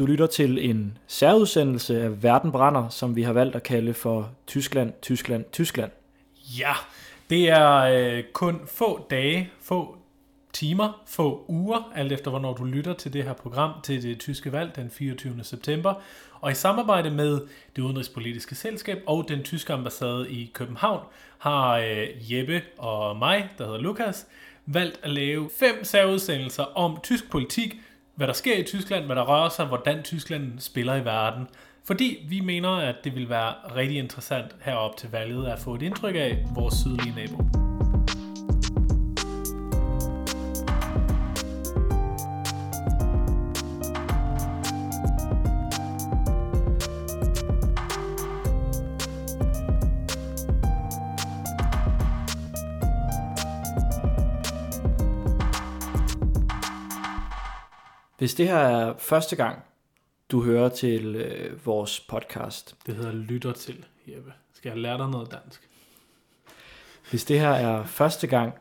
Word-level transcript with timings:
Du 0.00 0.06
lytter 0.06 0.26
til 0.26 0.70
en 0.70 0.98
særudsendelse 1.06 2.02
af 2.02 2.22
Verden 2.22 2.52
brænder, 2.52 2.88
som 2.88 3.16
vi 3.16 3.22
har 3.22 3.32
valgt 3.32 3.56
at 3.56 3.62
kalde 3.62 3.94
for 3.94 4.30
Tyskland, 4.46 4.92
Tyskland, 5.02 5.44
Tyskland. 5.52 5.90
Ja, 6.58 6.72
det 7.30 7.48
er 7.48 7.76
øh, 7.76 8.24
kun 8.32 8.60
få 8.66 9.06
dage, 9.10 9.50
få 9.62 9.96
timer, 10.52 11.02
få 11.06 11.44
uger, 11.48 11.92
alt 11.94 12.12
efter 12.12 12.30
hvornår 12.30 12.54
du 12.54 12.64
lytter 12.64 12.92
til 12.92 13.12
det 13.12 13.24
her 13.24 13.32
program 13.32 13.70
til 13.84 14.02
det 14.02 14.18
tyske 14.18 14.52
valg 14.52 14.76
den 14.76 14.90
24. 14.90 15.44
september. 15.44 15.94
Og 16.40 16.50
i 16.50 16.54
samarbejde 16.54 17.10
med 17.10 17.40
det 17.76 17.82
udenrigspolitiske 17.82 18.54
selskab 18.54 19.02
og 19.06 19.28
den 19.28 19.42
tyske 19.42 19.72
ambassade 19.72 20.30
i 20.30 20.50
København 20.54 21.00
har 21.38 21.76
øh, 21.76 22.32
Jeppe 22.32 22.62
og 22.78 23.16
mig, 23.16 23.48
der 23.58 23.64
hedder 23.64 23.80
Lukas, 23.80 24.26
valgt 24.66 25.00
at 25.02 25.10
lave 25.10 25.50
fem 25.58 25.84
særudsendelser 25.84 26.62
om 26.62 26.98
tysk 27.02 27.30
politik, 27.30 27.76
hvad 28.14 28.26
der 28.26 28.32
sker 28.32 28.58
i 28.58 28.62
Tyskland, 28.62 29.04
hvad 29.04 29.16
der 29.16 29.22
rører 29.22 29.48
sig, 29.48 29.66
hvordan 29.66 30.02
Tyskland 30.02 30.58
spiller 30.58 30.94
i 30.94 31.04
verden. 31.04 31.48
Fordi 31.84 32.26
vi 32.28 32.40
mener, 32.40 32.70
at 32.70 32.96
det 33.04 33.14
vil 33.14 33.28
være 33.28 33.54
rigtig 33.76 33.98
interessant 33.98 34.56
herop 34.60 34.96
til 34.96 35.10
valget 35.10 35.46
at 35.46 35.58
få 35.58 35.74
et 35.74 35.82
indtryk 35.82 36.14
af 36.14 36.44
vores 36.54 36.74
sydlige 36.74 37.14
nabo. 37.16 37.59
Hvis 58.20 58.34
det 58.34 58.48
her 58.48 58.56
er 58.56 58.94
første 58.98 59.36
gang, 59.36 59.58
du 60.30 60.42
hører 60.42 60.68
til 60.68 61.16
øh, 61.16 61.66
vores 61.66 62.00
podcast, 62.00 62.74
Det 62.86 62.94
hedder 62.94 63.12
lytter 63.12 63.52
til, 63.52 63.84
Jeppe. 64.06 64.32
Skal 64.54 64.68
jeg 64.68 64.78
lære 64.78 64.98
dig 64.98 65.08
noget 65.08 65.30
dansk? 65.30 65.68
hvis 67.10 67.24
det 67.24 67.40
her 67.40 67.50
er 67.50 67.84
første 67.84 68.26
gang, 68.26 68.52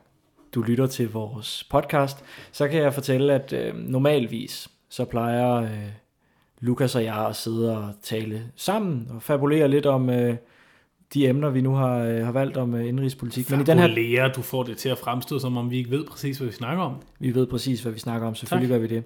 du 0.55 0.61
lytter 0.61 0.87
til 0.87 1.11
vores 1.11 1.63
podcast, 1.69 2.17
så 2.51 2.67
kan 2.67 2.81
jeg 2.81 2.93
fortælle, 2.93 3.33
at 3.33 3.53
øh, 3.53 3.75
normalvis 3.75 4.69
så 4.89 5.05
plejer 5.05 5.53
øh, 5.53 5.89
Lukas 6.59 6.95
og 6.95 7.03
jeg 7.03 7.27
at 7.27 7.35
sidde 7.35 7.77
og 7.77 7.93
tale 8.03 8.43
sammen 8.55 9.07
og 9.09 9.23
fabulere 9.23 9.67
lidt 9.67 9.85
om 9.85 10.09
øh, 10.09 10.35
de 11.13 11.27
emner, 11.27 11.49
vi 11.49 11.61
nu 11.61 11.73
har, 11.73 11.97
øh, 11.97 12.25
har 12.25 12.31
valgt 12.31 12.57
om 12.57 12.75
øh, 12.75 12.87
indrigspolitik. 12.87 13.51
Men 13.51 13.61
i 13.61 13.63
den 13.63 13.79
her, 13.79 13.87
Lærer, 13.87 14.33
du 14.33 14.41
får 14.41 14.63
det 14.63 14.77
til 14.77 14.89
at 14.89 14.97
fremstå, 14.97 15.39
som 15.39 15.57
om 15.57 15.71
vi 15.71 15.77
ikke 15.77 15.91
ved 15.91 16.05
præcis, 16.05 16.37
hvad 16.37 16.47
vi 16.47 16.53
snakker 16.53 16.83
om. 16.83 16.95
vi 17.19 17.35
ved 17.35 17.47
præcis, 17.47 17.81
hvad 17.81 17.91
vi 17.91 17.99
snakker 17.99 18.27
om. 18.27 18.35
Selvfølgelig 18.35 18.69
gør 18.69 18.79
vi 18.79 18.87
det. 18.87 19.03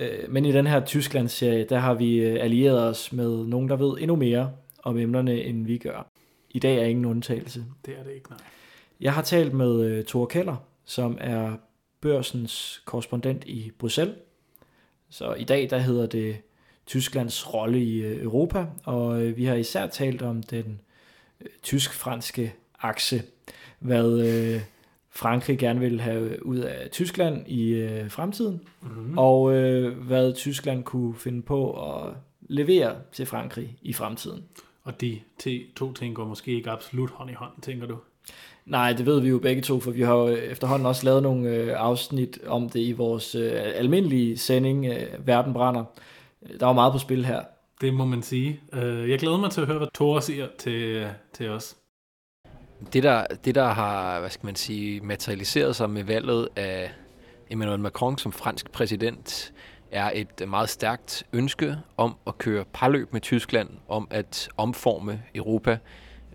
Øh, 0.00 0.32
Men 0.32 0.44
i 0.44 0.52
den 0.52 0.66
her 0.66 0.84
Tyskland-serie, 0.84 1.64
der 1.64 1.78
har 1.78 1.94
vi 1.94 2.16
øh, 2.16 2.44
allieret 2.44 2.88
os 2.88 3.12
med 3.12 3.44
nogen, 3.46 3.68
der 3.68 3.76
ved 3.76 3.96
endnu 4.00 4.16
mere 4.16 4.52
om 4.82 4.98
emnerne, 4.98 5.42
end 5.42 5.66
vi 5.66 5.78
gør. 5.78 6.10
I 6.50 6.58
dag 6.58 6.76
er 6.78 6.84
ingen 6.84 7.04
undtagelse. 7.04 7.64
Det 7.86 7.94
er 7.98 8.02
det 8.02 8.12
ikke, 8.12 8.30
nej. 8.30 8.38
Jeg 9.00 9.14
har 9.14 9.22
talt 9.22 9.54
med 9.54 9.98
uh, 9.98 10.04
Thor 10.04 10.26
Keller, 10.26 10.56
som 10.84 11.18
er 11.20 11.52
børsens 12.00 12.82
korrespondent 12.84 13.44
i 13.44 13.70
Bruxelles. 13.78 14.16
Så 15.10 15.34
i 15.34 15.44
dag 15.44 15.70
der 15.70 15.78
hedder 15.78 16.06
det 16.06 16.36
Tysklands 16.86 17.54
rolle 17.54 17.84
i 17.84 18.06
uh, 18.06 18.22
Europa, 18.22 18.66
og 18.84 19.36
vi 19.36 19.44
har 19.44 19.54
især 19.54 19.86
talt 19.86 20.22
om 20.22 20.42
den 20.42 20.80
tysk-franske 21.62 22.52
akse, 22.78 23.22
hvad 23.78 24.04
uh, 24.04 24.60
Frankrig 25.12 25.58
gerne 25.58 25.80
vil 25.80 26.00
have 26.00 26.46
ud 26.46 26.58
af 26.58 26.88
Tyskland 26.90 27.48
i 27.48 27.84
uh, 27.84 28.10
fremtiden, 28.10 28.60
Mm-hmm. 28.82 29.18
og 29.18 29.42
uh, 29.42 29.88
hvad 30.06 30.34
Tyskland 30.34 30.84
kunne 30.84 31.14
finde 31.14 31.42
på 31.42 31.72
at 31.72 32.12
levere 32.48 32.94
til 33.12 33.26
Frankrig 33.26 33.76
i 33.82 33.92
fremtiden. 33.92 34.44
Og 34.84 35.00
de 35.00 35.20
to 35.76 35.92
ting 35.92 36.14
går 36.14 36.24
måske 36.24 36.52
ikke 36.52 36.70
absolut 36.70 37.10
hånd 37.10 37.30
i 37.30 37.34
hånd, 37.34 37.52
tænker 37.62 37.86
du? 37.86 37.96
Nej, 38.66 38.92
det 38.92 39.06
ved 39.06 39.20
vi 39.20 39.28
jo 39.28 39.38
begge 39.38 39.62
to, 39.62 39.80
for 39.80 39.90
vi 39.90 40.02
har 40.02 40.14
jo 40.14 40.28
efterhånden 40.28 40.86
også 40.86 41.04
lavet 41.04 41.22
nogle 41.22 41.48
øh, 41.48 41.74
afsnit 41.76 42.38
om 42.46 42.68
det 42.68 42.80
i 42.80 42.92
vores 42.92 43.34
øh, 43.34 43.52
almindelige 43.54 44.38
sending, 44.38 44.86
øh, 44.86 45.26
Verden 45.26 45.52
brænder. 45.52 45.84
Der 46.60 46.66
var 46.66 46.72
meget 46.72 46.92
på 46.92 46.98
spil 46.98 47.24
her. 47.24 47.42
Det 47.80 47.94
må 47.94 48.04
man 48.04 48.22
sige. 48.22 48.60
Øh, 48.72 49.10
Jeg 49.10 49.18
glæder 49.18 49.36
mig 49.36 49.50
til 49.50 49.60
at 49.60 49.66
høre, 49.66 49.78
hvad 49.78 49.88
Thor 49.94 50.20
siger 50.20 50.46
til, 50.58 51.06
til 51.32 51.48
os. 51.48 51.76
Det 52.92 53.02
der, 53.02 53.26
det, 53.44 53.54
der 53.54 53.68
har 53.68 54.20
hvad 54.20 54.30
skal 54.30 54.46
man 54.46 54.56
sige, 54.56 55.00
materialiseret 55.00 55.76
sig 55.76 55.90
med 55.90 56.04
valget 56.04 56.48
af 56.56 56.92
Emmanuel 57.50 57.80
Macron 57.80 58.18
som 58.18 58.32
fransk 58.32 58.70
præsident, 58.70 59.52
er 59.90 60.10
et 60.14 60.48
meget 60.48 60.68
stærkt 60.68 61.24
ønske 61.32 61.76
om 61.96 62.16
at 62.26 62.38
køre 62.38 62.64
parløb 62.72 63.12
med 63.12 63.20
Tyskland, 63.20 63.68
om 63.88 64.08
at 64.10 64.48
omforme 64.56 65.22
Europa 65.34 65.78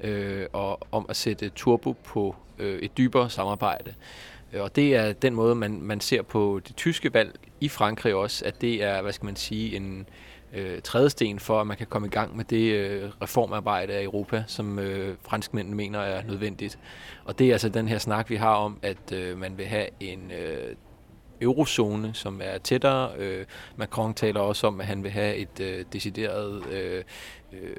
øh, 0.03 0.45
og 0.53 0.79
om 0.91 1.05
at 1.09 1.15
sætte 1.15 1.49
turbo 1.49 1.91
på 1.91 2.35
øh, 2.59 2.79
et 2.79 2.97
dybere 2.97 3.29
samarbejde. 3.29 3.93
Og 4.59 4.75
det 4.75 4.95
er 4.95 5.13
den 5.13 5.35
måde, 5.35 5.55
man, 5.55 5.81
man 5.81 5.99
ser 5.99 6.21
på 6.21 6.61
det 6.67 6.75
tyske 6.75 7.13
valg 7.13 7.39
i 7.61 7.69
Frankrig 7.69 8.15
også, 8.15 8.45
at 8.45 8.61
det 8.61 8.83
er, 8.83 9.01
hvad 9.01 9.13
skal 9.13 9.25
man 9.25 9.35
sige, 9.35 9.75
en 9.75 9.99
øh, 9.99 10.05
Øh, 10.55 10.81
trædesten 10.81 11.39
for, 11.39 11.61
at 11.61 11.67
man 11.67 11.77
kan 11.77 11.87
komme 11.87 12.07
i 12.07 12.11
gang 12.11 12.37
med 12.37 12.45
det 12.45 12.73
øh, 12.73 13.09
reformarbejde 13.21 13.93
af 13.93 14.03
Europa, 14.03 14.43
som 14.47 14.79
øh, 14.79 15.15
franskmændene 15.21 15.77
mener 15.77 15.99
er 15.99 16.23
nødvendigt. 16.23 16.79
Og 17.25 17.39
det 17.39 17.47
er 17.47 17.51
altså 17.51 17.69
den 17.69 17.87
her 17.87 17.97
snak, 17.97 18.29
vi 18.29 18.35
har 18.35 18.55
om, 18.55 18.79
at 18.81 19.11
øh, 19.11 19.37
man 19.37 19.57
vil 19.57 19.65
have 19.65 19.87
en 19.99 20.31
øh, 20.31 20.75
eurozone, 21.41 22.13
som 22.13 22.41
er 22.43 22.57
tættere. 22.57 23.09
Øh, 23.17 23.45
Macron 23.75 24.13
taler 24.13 24.39
også 24.39 24.67
om, 24.67 24.79
at 24.81 24.85
han 24.87 25.03
vil 25.03 25.11
have 25.11 25.35
et 25.35 25.59
øh, 25.59 25.85
decideret 25.93 26.65
øh, 26.71 27.03
øh 27.53 27.75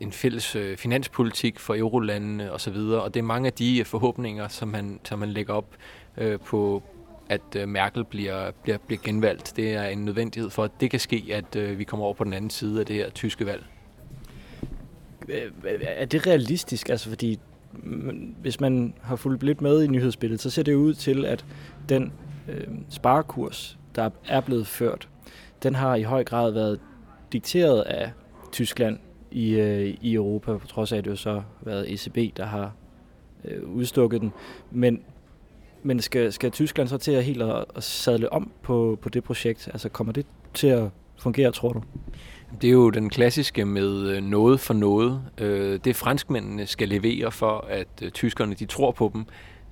en- 0.00 0.12
fælles 0.12 0.56
øh, 0.56 0.76
finanspolitik 0.76 1.58
for 1.58 1.74
eurolandene 1.74 2.52
osv. 2.52 2.76
Og 2.76 3.14
det 3.14 3.20
er 3.20 3.24
mange 3.24 3.46
af 3.46 3.52
de 3.52 3.84
forhåbninger, 3.84 4.48
som 4.48 4.68
man, 4.68 5.00
som 5.04 5.18
man 5.18 5.28
lægger 5.28 5.54
op 5.54 5.76
øh, 6.16 6.40
på, 6.40 6.82
at 7.28 7.56
øh, 7.56 7.68
Merkel 7.68 8.04
bliver, 8.04 8.50
bliver, 8.62 8.78
bliver 8.86 9.00
genvalgt. 9.04 9.52
Det 9.56 9.74
er 9.74 9.84
en 9.84 10.04
nødvendighed 10.04 10.50
for, 10.50 10.64
at 10.64 10.70
det 10.80 10.90
kan 10.90 11.00
ske, 11.00 11.24
at 11.32 11.56
øh, 11.56 11.78
vi 11.78 11.84
kommer 11.84 12.04
over 12.04 12.14
på 12.14 12.24
den 12.24 12.32
anden 12.32 12.50
side 12.50 12.80
af 12.80 12.86
det 12.86 12.96
her 12.96 13.10
tyske 13.10 13.46
valg. 13.46 13.64
Øh, 15.28 15.50
er 15.82 16.04
det 16.04 16.26
realistisk? 16.26 16.88
Altså 16.88 17.08
fordi, 17.08 17.38
mm, 17.72 18.34
hvis 18.40 18.60
man 18.60 18.94
har 19.02 19.16
fulgt 19.16 19.42
lidt 19.42 19.60
med 19.60 19.82
i 19.82 19.86
nyhedsbilledet, 19.86 20.40
så 20.40 20.50
ser 20.50 20.62
det 20.62 20.74
ud 20.74 20.94
til, 20.94 21.24
at 21.24 21.44
den 21.88 22.12
øh, 22.48 22.66
sparekurs, 22.88 23.78
der 23.94 24.10
er 24.28 24.40
blevet 24.40 24.66
ført, 24.66 25.08
den 25.62 25.74
har 25.74 25.94
i 25.94 26.02
høj 26.02 26.24
grad 26.24 26.50
været 26.50 26.80
dikteret 27.32 27.82
af 27.82 28.12
Tyskland 28.52 28.98
i, 29.30 29.50
øh, 29.50 29.96
i 30.00 30.14
Europa, 30.14 30.56
på 30.56 30.66
trods 30.66 30.92
af, 30.92 30.96
at 30.96 31.04
det 31.04 31.10
jo 31.10 31.16
så 31.16 31.32
har 31.32 31.44
været 31.62 31.92
ECB, 31.92 32.36
der 32.36 32.46
har 32.46 32.72
øh, 33.44 33.68
udstukket 33.68 34.20
den. 34.20 34.32
Men, 34.70 35.02
men 35.82 36.00
skal, 36.00 36.32
skal 36.32 36.50
Tyskland 36.50 36.88
så 36.88 36.98
til 36.98 37.12
at 37.12 37.24
helt 37.24 37.42
at, 37.42 37.64
at 37.76 37.82
sadle 37.84 38.32
om 38.32 38.50
på, 38.62 38.98
på 39.02 39.08
det 39.08 39.24
projekt? 39.24 39.68
Altså 39.72 39.88
kommer 39.88 40.12
det 40.12 40.26
til 40.54 40.66
at 40.66 40.90
fungere, 41.18 41.52
tror 41.52 41.72
du? 41.72 41.82
Det 42.62 42.68
er 42.68 42.72
jo 42.72 42.90
den 42.90 43.10
klassiske 43.10 43.64
med 43.64 44.08
øh, 44.08 44.22
noget 44.22 44.60
for 44.60 44.74
noget. 44.74 45.22
Øh, 45.38 45.80
det 45.84 45.96
franskmændene 45.96 46.66
skal 46.66 46.88
levere 46.88 47.32
for, 47.32 47.66
at 47.68 47.88
øh, 48.02 48.10
tyskerne 48.10 48.54
de 48.54 48.66
tror 48.66 48.90
på 48.90 49.10
dem, 49.14 49.24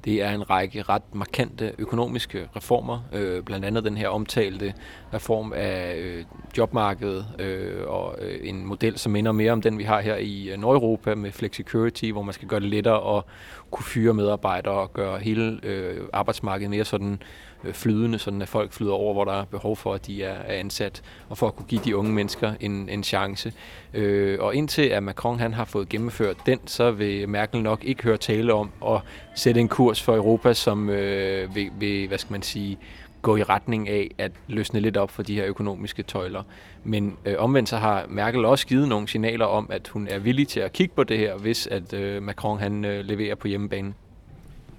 det 0.04 0.22
er 0.22 0.30
en 0.30 0.50
række 0.50 0.82
ret 0.82 1.14
markante 1.14 1.72
økonomiske 1.78 2.48
reformer, 2.56 3.00
blandt 3.46 3.64
andet 3.64 3.84
den 3.84 3.96
her 3.96 4.08
omtalte 4.08 4.74
reform 5.16 5.52
af 5.56 5.96
øh, 5.96 6.24
jobmarkedet 6.58 7.26
øh, 7.38 7.86
og 7.86 8.16
øh, 8.20 8.38
en 8.42 8.66
model, 8.66 8.98
som 8.98 9.12
minder 9.12 9.32
mere 9.32 9.52
om 9.52 9.62
den, 9.62 9.78
vi 9.78 9.84
har 9.84 10.00
her 10.00 10.16
i 10.16 10.50
øh, 10.50 10.58
Nordeuropa 10.58 11.14
med 11.14 11.32
flexicurity, 11.32 12.10
hvor 12.10 12.22
man 12.22 12.34
skal 12.34 12.48
gøre 12.48 12.60
det 12.60 12.68
lettere 12.68 13.16
at 13.16 13.24
kunne 13.70 13.84
fyre 13.84 14.14
medarbejdere 14.14 14.74
og 14.74 14.92
gøre 14.92 15.18
hele 15.18 15.60
øh, 15.62 16.00
arbejdsmarkedet 16.12 16.70
mere 16.70 16.84
sådan 16.84 17.22
øh, 17.64 17.74
flydende, 17.74 18.18
sådan 18.18 18.42
at 18.42 18.48
folk 18.48 18.72
flyder 18.72 18.92
over, 18.92 19.12
hvor 19.12 19.24
der 19.24 19.40
er 19.40 19.44
behov 19.44 19.76
for, 19.76 19.94
at 19.94 20.06
de 20.06 20.24
er, 20.24 20.32
er 20.34 20.54
ansat, 20.54 21.02
og 21.28 21.38
for 21.38 21.46
at 21.46 21.56
kunne 21.56 21.66
give 21.66 21.80
de 21.84 21.96
unge 21.96 22.12
mennesker 22.12 22.52
en, 22.60 22.88
en 22.88 23.02
chance. 23.02 23.52
Øh, 23.94 24.38
og 24.40 24.54
indtil 24.54 24.82
at 24.82 25.02
Macron 25.02 25.38
han 25.38 25.54
har 25.54 25.64
fået 25.64 25.88
gennemført 25.88 26.36
den, 26.46 26.58
så 26.66 26.90
vil 26.90 27.28
Merkel 27.28 27.62
nok 27.62 27.84
ikke 27.84 28.02
høre 28.02 28.16
tale 28.16 28.54
om 28.54 28.70
at 28.86 29.00
sætte 29.34 29.60
en 29.60 29.68
kurs 29.68 30.02
for 30.02 30.16
Europa, 30.16 30.52
som 30.52 30.90
øh, 30.90 31.54
vil, 31.54 31.70
vil, 31.78 32.08
hvad 32.08 32.18
skal 32.18 32.32
man 32.32 32.42
sige, 32.42 32.78
gå 33.22 33.36
i 33.36 33.42
retning 33.42 33.88
af 33.88 34.10
at 34.18 34.32
løsne 34.48 34.80
lidt 34.80 34.96
op 34.96 35.10
for 35.10 35.22
de 35.22 35.34
her 35.34 35.46
økonomiske 35.46 36.02
tøjler. 36.02 36.42
Men 36.84 37.16
øh, 37.24 37.34
omvendt 37.38 37.68
så 37.68 37.76
har 37.76 38.06
Merkel 38.08 38.44
også 38.44 38.66
givet 38.66 38.88
nogle 38.88 39.08
signaler 39.08 39.44
om, 39.44 39.66
at 39.70 39.88
hun 39.88 40.08
er 40.10 40.18
villig 40.18 40.48
til 40.48 40.60
at 40.60 40.72
kigge 40.72 40.94
på 40.94 41.04
det 41.04 41.18
her, 41.18 41.36
hvis 41.36 41.66
at 41.66 41.92
øh, 41.92 42.22
Macron 42.22 42.58
han 42.58 42.84
øh, 42.84 43.04
leverer 43.04 43.34
på 43.34 43.48
hjemmebane. 43.48 43.94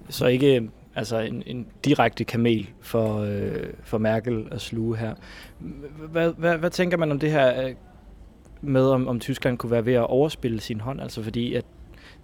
Så 0.10 0.26
ikke 0.26 0.56
øh, 0.56 0.68
altså 0.96 1.20
en, 1.20 1.44
en 1.46 1.68
direkte 1.86 2.24
kamel 2.24 2.70
for, 2.82 3.20
øh, 3.20 3.68
for 3.84 3.98
Merkel 3.98 4.48
at 4.52 4.62
sluge 4.62 4.98
her. 4.98 5.14
Hvad, 6.12 6.34
hvad, 6.38 6.58
hvad 6.58 6.70
tænker 6.70 6.98
man 6.98 7.12
om 7.12 7.20
det 7.20 7.32
her 7.32 7.64
øh, 7.64 7.74
med, 8.62 8.86
om, 8.86 9.08
om 9.08 9.20
Tyskland 9.20 9.58
kunne 9.58 9.72
være 9.72 9.86
ved 9.86 9.94
at 9.94 10.08
overspille 10.08 10.62
sin 10.62 10.82
hånd? 10.82 11.02
Altså 11.02 11.24
fordi, 11.24 11.54
at 11.54 11.66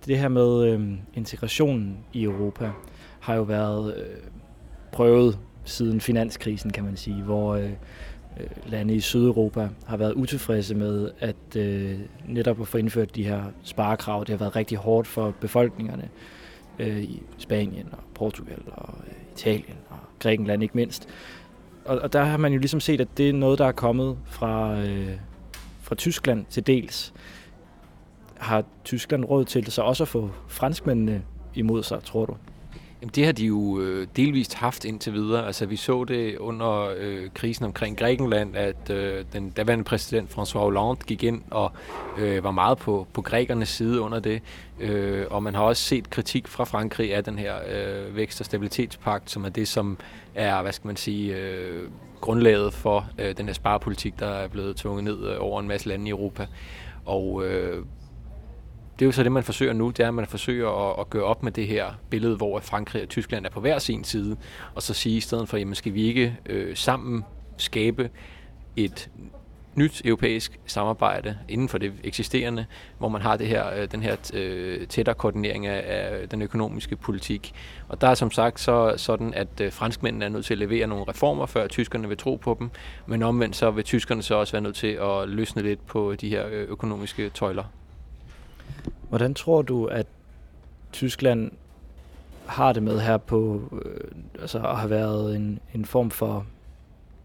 det 0.05 0.17
her 0.17 0.27
med 0.27 0.67
øh, 0.67 0.91
integrationen 1.13 1.97
i 2.13 2.23
Europa 2.23 2.71
har 3.19 3.35
jo 3.35 3.41
været 3.41 3.95
øh, 3.97 4.17
prøvet 4.91 5.39
siden 5.65 6.01
finanskrisen, 6.01 6.71
kan 6.71 6.83
man 6.83 6.97
sige, 6.97 7.21
hvor, 7.21 7.55
øh, 7.55 7.69
øh, 8.39 8.47
lande 8.65 8.95
i 8.95 8.99
Sydeuropa 8.99 9.69
har 9.85 9.97
været 9.97 10.13
utilfredse 10.13 10.75
med 10.75 11.11
at 11.19 11.55
øh, 11.55 11.99
netop 12.27 12.61
at 12.61 12.67
få 12.67 12.77
indført 12.77 13.15
de 13.15 13.23
her 13.23 13.43
sparekrav. 13.63 14.19
Det 14.19 14.29
har 14.29 14.37
været 14.37 14.55
rigtig 14.55 14.77
hårdt 14.77 15.07
for 15.07 15.33
befolkningerne 15.41 16.09
øh, 16.79 17.03
i 17.03 17.23
Spanien 17.37 17.87
og 17.91 17.99
Portugal 18.15 18.61
og 18.71 18.93
øh, 19.07 19.13
Italien 19.35 19.77
og 19.89 19.97
Grækenland 20.19 20.63
ikke 20.63 20.77
mindst. 20.77 21.07
Og, 21.85 21.99
og 21.99 22.13
der 22.13 22.23
har 22.23 22.37
man 22.37 22.53
jo 22.53 22.59
ligesom 22.59 22.79
set, 22.79 23.01
at 23.01 23.07
det 23.17 23.29
er 23.29 23.33
noget, 23.33 23.59
der 23.59 23.65
er 23.65 23.71
kommet 23.71 24.17
fra, 24.25 24.79
øh, 24.79 25.11
fra 25.81 25.95
Tyskland 25.95 26.45
til 26.49 26.67
dels. 26.67 27.13
Har 28.37 28.63
Tyskland 28.83 29.25
råd 29.25 29.45
til 29.45 29.71
så 29.71 29.81
også 29.81 30.03
at 30.03 30.07
få 30.07 30.31
franskmændene 30.47 31.23
imod 31.53 31.83
sig, 31.83 32.03
tror 32.03 32.25
du? 32.25 32.35
Jamen, 33.03 33.11
det 33.15 33.25
har 33.25 33.31
de 33.31 33.45
jo 33.45 33.79
øh, 33.79 34.07
delvist 34.15 34.53
haft 34.53 34.85
indtil 34.85 35.13
videre. 35.13 35.45
Altså, 35.45 35.65
vi 35.65 35.75
så 35.75 36.03
det 36.03 36.37
under 36.37 36.93
øh, 36.97 37.29
krisen 37.33 37.65
omkring 37.65 37.97
Grækenland, 37.97 38.55
at 38.55 38.89
øh, 38.89 39.25
den 39.33 39.49
daværende 39.49 39.83
præsident 39.83 40.31
François 40.31 40.57
Hollande 40.57 40.95
gik 41.05 41.23
ind 41.23 41.41
og 41.51 41.71
øh, 42.17 42.43
var 42.43 42.51
meget 42.51 42.77
på, 42.77 43.07
på 43.13 43.21
grækernes 43.21 43.69
side 43.69 44.01
under 44.01 44.19
det. 44.19 44.41
Øh, 44.79 45.25
og 45.29 45.43
man 45.43 45.55
har 45.55 45.63
også 45.63 45.83
set 45.83 46.09
kritik 46.09 46.47
fra 46.47 46.63
Frankrig 46.63 47.15
af 47.15 47.23
den 47.23 47.39
her 47.39 47.55
øh, 47.55 48.15
vækst- 48.15 48.39
og 48.39 48.45
stabilitetspagt, 48.45 49.31
som 49.31 49.45
er 49.45 49.49
det, 49.49 49.67
som 49.67 49.97
er, 50.35 50.61
hvad 50.61 50.71
skal 50.71 50.87
man 50.87 50.97
sige, 50.97 51.35
øh, 51.35 51.89
grundlaget 52.21 52.73
for 52.73 53.07
øh, 53.19 53.37
den 53.37 53.45
her 53.45 53.53
sparepolitik, 53.53 54.19
der 54.19 54.27
er 54.27 54.47
blevet 54.47 54.75
tvunget 54.75 55.03
ned 55.03 55.29
øh, 55.29 55.35
over 55.39 55.59
en 55.59 55.67
masse 55.67 55.87
lande 55.87 56.07
i 56.07 56.09
Europa. 56.09 56.47
Og 57.05 57.45
øh, 57.45 57.85
det 58.99 59.01
er 59.01 59.05
jo 59.05 59.11
så 59.11 59.23
det, 59.23 59.31
man 59.31 59.43
forsøger 59.43 59.73
nu, 59.73 59.89
det 59.89 59.99
er, 59.99 60.07
at 60.07 60.13
man 60.13 60.27
forsøger 60.27 60.89
at, 60.89 60.99
at 60.99 61.09
gøre 61.09 61.23
op 61.23 61.43
med 61.43 61.51
det 61.51 61.67
her 61.67 61.93
billede, 62.09 62.35
hvor 62.35 62.59
Frankrig 62.59 63.03
og 63.03 63.09
Tyskland 63.09 63.45
er 63.45 63.49
på 63.49 63.59
hver 63.59 63.79
sin 63.79 64.03
side, 64.03 64.37
og 64.75 64.81
så 64.81 64.93
sige 64.93 65.17
i 65.17 65.19
stedet 65.19 65.49
for, 65.49 65.57
jamen 65.57 65.75
skal 65.75 65.93
vi 65.93 66.03
ikke 66.03 66.37
øh, 66.45 66.75
sammen 66.75 67.25
skabe 67.57 68.09
et 68.75 69.09
nyt 69.75 70.01
europæisk 70.05 70.59
samarbejde 70.65 71.37
inden 71.49 71.69
for 71.69 71.77
det 71.77 71.93
eksisterende, 72.03 72.65
hvor 72.97 73.09
man 73.09 73.21
har 73.21 73.37
det 73.37 73.47
her, 73.47 73.73
øh, 73.75 73.87
den 73.91 74.03
her 74.03 74.15
øh, 74.33 74.87
tættere 74.87 75.15
koordinering 75.15 75.67
af, 75.67 76.29
den 76.29 76.41
økonomiske 76.41 76.95
politik. 76.95 77.53
Og 77.87 78.01
der 78.01 78.07
er 78.07 78.13
som 78.13 78.31
sagt 78.31 78.59
så 78.59 78.93
sådan, 78.97 79.33
at 79.33 79.61
øh, 79.61 79.71
franskmændene 79.71 80.25
er 80.25 80.29
nødt 80.29 80.45
til 80.45 80.53
at 80.53 80.57
levere 80.57 80.87
nogle 80.87 81.05
reformer, 81.07 81.45
før 81.45 81.67
tyskerne 81.67 82.07
vil 82.07 82.17
tro 82.17 82.35
på 82.35 82.55
dem, 82.59 82.69
men 83.05 83.23
omvendt 83.23 83.55
så 83.55 83.71
vil 83.71 83.83
tyskerne 83.83 84.23
så 84.23 84.35
også 84.35 84.53
være 84.53 84.61
nødt 84.61 84.75
til 84.75 84.87
at 85.01 85.29
løsne 85.29 85.61
lidt 85.61 85.85
på 85.85 86.15
de 86.15 86.29
her 86.29 86.45
økonomiske 86.49 87.29
tøjler. 87.29 87.63
Hvordan 89.13 89.33
tror 89.33 89.61
du, 89.61 89.85
at 89.85 90.07
Tyskland 90.91 91.51
har 92.45 92.73
det 92.73 92.83
med 92.83 92.99
her 92.99 93.17
på 93.17 93.61
øh, 93.85 94.41
altså 94.41 94.57
at 94.57 94.77
have 94.77 94.89
været 94.89 95.35
en, 95.35 95.59
en 95.75 95.85
form 95.85 96.09
for 96.11 96.45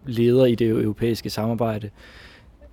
leder 0.06 0.46
i 0.46 0.54
det 0.54 0.68
europæiske 0.68 1.30
samarbejde? 1.30 1.90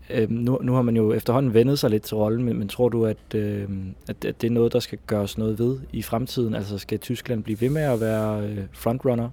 Øh, 0.09 0.31
nu, 0.31 0.59
nu 0.61 0.73
har 0.73 0.81
man 0.81 0.95
jo 0.95 1.13
efterhånden 1.13 1.53
vendet 1.53 1.79
sig 1.79 1.89
lidt 1.89 2.03
til 2.03 2.17
rollen, 2.17 2.43
men, 2.43 2.57
men 2.59 2.67
tror 2.67 2.89
du, 2.89 3.05
at, 3.05 3.35
øh, 3.35 3.69
at, 4.07 4.25
at 4.25 4.41
det 4.41 4.47
er 4.47 4.51
noget, 4.51 4.73
der 4.73 4.79
skal 4.79 4.97
gøres 5.07 5.37
noget 5.37 5.59
ved 5.59 5.79
i 5.93 6.01
fremtiden? 6.01 6.55
Altså 6.55 6.77
skal 6.77 6.99
Tyskland 6.99 7.43
blive 7.43 7.61
ved 7.61 7.69
med 7.69 7.81
at 7.81 8.01
være 8.01 8.41
øh, 8.41 8.63
frontrunner? 8.71 9.29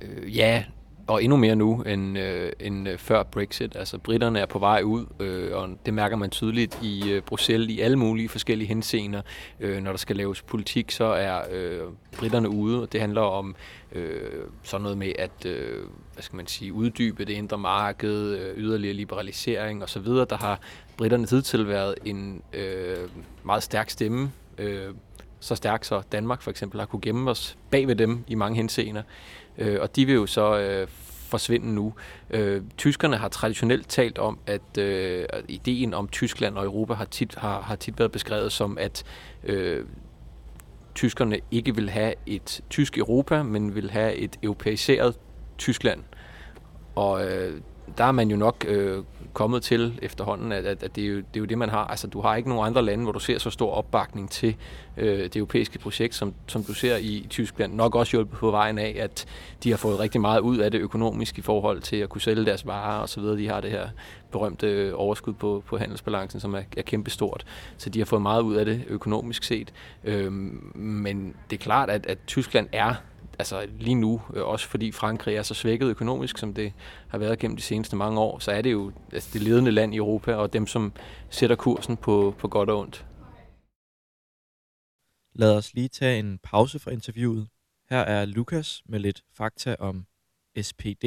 Øh, 0.00 0.36
ja, 0.36 0.64
og 1.12 1.24
endnu 1.24 1.36
mere 1.36 1.56
nu 1.56 1.82
end, 1.82 2.18
øh, 2.18 2.52
end 2.60 2.88
øh, 2.88 2.98
før 2.98 3.22
Brexit. 3.22 3.76
Altså 3.76 3.98
britterne 3.98 4.38
er 4.38 4.46
på 4.46 4.58
vej 4.58 4.82
ud, 4.82 5.06
øh, 5.20 5.56
og 5.56 5.68
det 5.86 5.94
mærker 5.94 6.16
man 6.16 6.30
tydeligt 6.30 6.78
i 6.82 7.10
øh, 7.10 7.22
Bruxelles 7.22 7.70
i 7.70 7.80
alle 7.80 7.96
mulige 7.96 8.28
forskellige 8.28 8.68
henseender. 8.68 9.22
Øh, 9.60 9.82
når 9.82 9.90
der 9.90 9.98
skal 9.98 10.16
laves 10.16 10.42
politik, 10.42 10.90
så 10.90 11.04
er 11.04 11.40
øh, 11.52 11.80
britterne 12.18 12.48
ude, 12.48 12.82
og 12.82 12.92
det 12.92 13.00
handler 13.00 13.20
om 13.20 13.54
øh, 13.92 14.20
sådan 14.62 14.82
noget 14.82 14.98
med 14.98 15.12
at 15.18 15.46
øh, 15.46 15.86
hvad 16.12 16.22
skal 16.22 16.36
man 16.36 16.46
sige, 16.46 16.72
uddybe 16.72 17.24
det 17.24 17.32
indre 17.32 17.58
marked, 17.58 18.38
øh, 18.38 18.58
yderligere 18.58 18.94
liberalisering 18.94 19.82
osv. 19.82 20.06
Der 20.06 20.36
har 20.36 20.60
britterne 20.96 21.26
tidtil 21.26 21.68
været 21.68 21.94
en 22.04 22.42
øh, 22.52 23.08
meget 23.44 23.62
stærk 23.62 23.90
stemme, 23.90 24.32
øh, 24.58 24.94
så 25.40 25.54
stærk 25.54 25.84
så 25.84 26.02
Danmark 26.12 26.42
for 26.42 26.50
eksempel 26.50 26.80
har 26.80 26.86
kunne 26.86 27.00
gemme 27.00 27.30
os 27.30 27.56
bag 27.70 27.88
ved 27.88 27.96
dem 27.96 28.24
i 28.26 28.34
mange 28.34 28.56
henseender. 28.56 29.02
Øh, 29.58 29.78
og 29.80 29.96
de 29.96 30.06
vil 30.06 30.14
jo 30.14 30.26
så 30.26 30.58
øh, 30.58 30.88
forsvinde 31.32 31.74
nu. 31.74 31.94
Øh, 32.30 32.62
tyskerne 32.76 33.16
har 33.16 33.28
traditionelt 33.28 33.88
talt 33.88 34.18
om, 34.18 34.38
at 34.46 34.78
øh, 34.78 35.24
ideen 35.48 35.94
om 35.94 36.08
Tyskland 36.08 36.58
og 36.58 36.64
Europa 36.64 36.94
har 36.94 37.04
tit, 37.04 37.34
har, 37.34 37.60
har 37.60 37.76
tit 37.76 37.98
været 37.98 38.12
beskrevet 38.12 38.52
som, 38.52 38.78
at 38.78 39.04
øh, 39.44 39.84
tyskerne 40.94 41.40
ikke 41.50 41.74
vil 41.74 41.90
have 41.90 42.14
et 42.26 42.60
tysk 42.70 42.98
Europa, 42.98 43.42
men 43.42 43.74
vil 43.74 43.90
have 43.90 44.14
et 44.14 44.38
europæiseret 44.42 45.18
Tyskland. 45.58 46.02
Og 46.94 47.24
øh, 47.24 47.60
der 47.98 48.04
er 48.04 48.12
man 48.12 48.30
jo 48.30 48.36
nok 48.36 48.64
øh, 48.68 49.04
kommet 49.32 49.62
til 49.62 49.98
efterhånden, 50.02 50.52
at, 50.52 50.66
at, 50.66 50.82
at 50.82 50.96
det, 50.96 51.04
er 51.04 51.08
jo, 51.08 51.16
det 51.16 51.36
er 51.36 51.40
jo 51.40 51.44
det, 51.44 51.58
man 51.58 51.68
har. 51.68 51.84
Altså, 51.84 52.06
du 52.06 52.20
har 52.20 52.36
ikke 52.36 52.48
nogen 52.48 52.66
andre 52.66 52.82
lande, 52.82 53.04
hvor 53.04 53.12
du 53.12 53.18
ser 53.18 53.38
så 53.38 53.50
stor 53.50 53.70
opbakning 53.70 54.30
til 54.30 54.56
øh, 54.96 55.18
det 55.18 55.36
europæiske 55.36 55.78
projekt, 55.78 56.14
som, 56.14 56.34
som 56.46 56.64
du 56.64 56.74
ser 56.74 56.96
i 56.96 57.26
Tyskland. 57.30 57.74
Nok 57.74 57.94
også 57.94 58.12
hjulpet 58.12 58.38
på 58.38 58.50
vejen 58.50 58.78
af, 58.78 58.96
at 58.98 59.26
de 59.62 59.70
har 59.70 59.76
fået 59.76 59.98
rigtig 59.98 60.20
meget 60.20 60.40
ud 60.40 60.58
af 60.58 60.70
det 60.70 60.78
økonomisk 60.78 61.38
i 61.38 61.42
forhold 61.42 61.80
til 61.80 61.96
at 61.96 62.08
kunne 62.08 62.20
sælge 62.20 62.46
deres 62.46 62.66
varer 62.66 63.00
og 63.00 63.08
så 63.08 63.20
videre. 63.20 63.36
De 63.36 63.48
har 63.48 63.60
det 63.60 63.70
her 63.70 63.88
berømte 64.30 64.66
øh, 64.66 64.92
overskud 64.96 65.32
på, 65.32 65.62
på 65.66 65.76
handelsbalancen, 65.76 66.40
som 66.40 66.54
er, 66.54 66.62
er 66.76 66.82
kæmpestort. 66.82 67.44
Så 67.76 67.90
de 67.90 67.98
har 67.98 68.06
fået 68.06 68.22
meget 68.22 68.42
ud 68.42 68.54
af 68.54 68.64
det 68.64 68.84
økonomisk 68.88 69.44
set. 69.44 69.72
Øh, 70.04 70.32
men 70.74 71.34
det 71.50 71.56
er 71.56 71.62
klart, 71.62 71.90
at, 71.90 72.06
at 72.06 72.18
Tyskland 72.26 72.68
er 72.72 72.94
altså 73.38 73.66
lige 73.80 73.94
nu, 73.94 74.20
øh, 74.34 74.44
også 74.44 74.68
fordi 74.68 74.92
Frankrig 74.92 75.36
er 75.36 75.42
så 75.42 75.54
svækket 75.54 75.86
økonomisk, 75.86 76.38
som 76.38 76.54
det 76.54 76.72
har 77.08 77.18
været 77.18 77.38
gennem 77.38 77.56
de 77.56 77.62
seneste 77.62 77.96
mange 77.96 78.20
år, 78.20 78.38
så 78.38 78.50
er 78.50 78.62
det 78.62 78.72
jo 78.72 78.92
altså 79.12 79.30
det 79.32 79.42
ledende 79.42 79.70
land 79.70 79.94
i 79.94 79.96
Europa, 79.96 80.34
og 80.34 80.52
dem, 80.52 80.66
som 80.66 80.92
sætter 81.30 81.56
kursen 81.56 81.96
på, 81.96 82.34
på 82.38 82.48
godt 82.48 82.70
og 82.70 82.78
ondt. 82.78 83.04
Lad 85.34 85.56
os 85.56 85.74
lige 85.74 85.88
tage 85.88 86.18
en 86.18 86.38
pause 86.42 86.78
fra 86.78 86.90
interviewet. 86.90 87.48
Her 87.90 88.00
er 88.00 88.24
Lukas 88.24 88.82
med 88.88 89.00
lidt 89.00 89.22
fakta 89.36 89.76
om 89.78 90.06
SPD. 90.62 91.04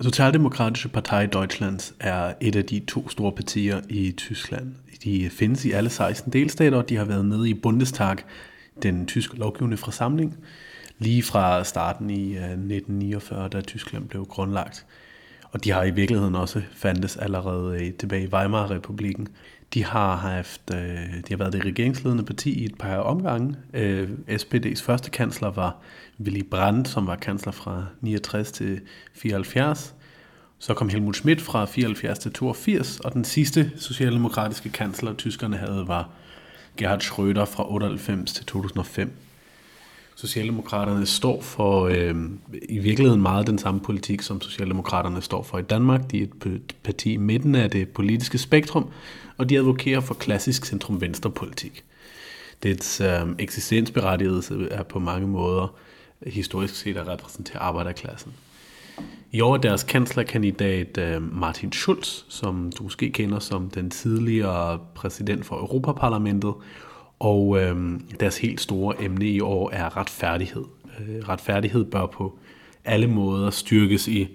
Socialdemokratische 0.00 0.88
Partei 0.88 1.26
Deutschlands 1.26 1.94
er 2.00 2.34
et 2.40 2.56
af 2.56 2.64
de 2.64 2.80
to 2.80 3.08
store 3.08 3.32
partier 3.32 3.80
i 3.88 4.12
Tyskland. 4.12 4.74
De 5.04 5.30
findes 5.30 5.64
i 5.64 5.70
alle 5.70 5.90
16 5.90 6.32
delstater, 6.32 6.78
og 6.78 6.88
de 6.88 6.96
har 6.96 7.04
været 7.04 7.24
med 7.24 7.46
i 7.46 7.54
Bundestag, 7.54 8.16
den 8.82 9.06
tyske 9.06 9.36
lovgivende 9.36 9.76
forsamling, 9.76 10.44
lige 10.98 11.22
fra 11.22 11.64
starten 11.64 12.10
i 12.10 12.36
øh, 12.36 12.42
1949, 12.42 13.48
da 13.48 13.60
Tyskland 13.60 14.08
blev 14.08 14.24
grundlagt. 14.24 14.86
Og 15.50 15.64
de 15.64 15.70
har 15.70 15.84
i 15.84 15.90
virkeligheden 15.90 16.34
også 16.34 16.62
fandtes 16.72 17.16
allerede 17.16 17.84
øh, 17.84 17.92
tilbage 17.92 18.24
i 18.24 18.28
Weimar-republiken. 18.32 19.28
De 19.74 19.84
har 19.84 20.16
haft, 20.16 20.62
øh, 20.74 20.78
de 20.78 21.30
har 21.30 21.36
været 21.36 21.52
det 21.52 21.64
regeringsledende 21.64 22.24
parti 22.24 22.50
i 22.50 22.64
et 22.64 22.78
par 22.78 22.96
omgange. 22.96 23.56
SPD's 24.28 24.82
første 24.82 25.10
kansler 25.10 25.50
var 25.50 25.76
Willy 26.20 26.42
Brandt, 26.50 26.88
som 26.88 27.06
var 27.06 27.16
kansler 27.16 27.52
fra 27.52 27.84
69 28.00 28.52
til 28.52 28.80
74. 29.14 29.94
Så 30.58 30.74
kom 30.74 30.88
Helmut 30.88 31.16
Schmidt 31.16 31.40
fra 31.40 31.64
74 31.64 32.18
til 32.18 32.32
82, 32.32 33.00
og 33.00 33.12
den 33.12 33.24
sidste 33.24 33.72
socialdemokratiske 33.76 34.68
kansler, 34.68 35.14
tyskerne 35.14 35.56
havde, 35.56 35.88
var 35.88 36.10
Gerhard 36.76 37.02
Schröder 37.02 37.44
fra 37.44 37.72
98 37.72 38.32
til 38.32 38.46
2005. 38.46 39.25
Socialdemokraterne 40.18 41.06
står 41.06 41.42
for 41.42 41.86
øh, 41.86 42.14
i 42.68 42.78
virkeligheden 42.78 43.22
meget 43.22 43.46
den 43.46 43.58
samme 43.58 43.80
politik, 43.80 44.22
som 44.22 44.40
Socialdemokraterne 44.40 45.22
står 45.22 45.42
for 45.42 45.58
i 45.58 45.62
Danmark. 45.62 46.10
De 46.10 46.18
er 46.22 46.26
et 46.46 46.74
parti 46.82 47.12
i 47.12 47.16
midten 47.16 47.54
af 47.54 47.70
det 47.70 47.88
politiske 47.88 48.38
spektrum, 48.38 48.88
og 49.36 49.48
de 49.48 49.58
advokerer 49.58 50.00
for 50.00 50.14
klassisk 50.14 50.64
centrum-venstre-politik. 50.64 51.84
Dets 52.62 53.00
øh, 53.00 53.20
eksistensberettigelse 53.38 54.68
er 54.70 54.82
på 54.82 54.98
mange 54.98 55.28
måder 55.28 55.74
historisk 56.26 56.74
set 56.74 56.96
at 56.96 57.08
repræsentere 57.08 57.58
arbejderklassen. 57.58 58.32
I 59.32 59.40
år 59.40 59.54
er 59.54 59.60
deres 59.60 59.82
kanslerkandidat 59.82 60.98
øh, 60.98 61.40
Martin 61.40 61.72
Schulz, 61.72 62.22
som 62.28 62.72
du 62.78 62.82
måske 62.82 63.10
kender 63.10 63.38
som 63.38 63.70
den 63.70 63.90
tidligere 63.90 64.78
præsident 64.94 65.46
for 65.46 65.56
Europaparlamentet, 65.56 66.54
og 67.18 67.62
øh, 67.62 68.00
deres 68.20 68.38
helt 68.38 68.60
store 68.60 69.04
emne 69.04 69.26
i 69.26 69.40
år 69.40 69.70
er 69.70 69.96
retfærdighed. 69.96 70.64
Øh, 71.00 71.28
retfærdighed 71.28 71.84
bør 71.84 72.06
på 72.06 72.38
alle 72.84 73.06
måder 73.06 73.50
styrkes 73.50 74.08
i 74.08 74.28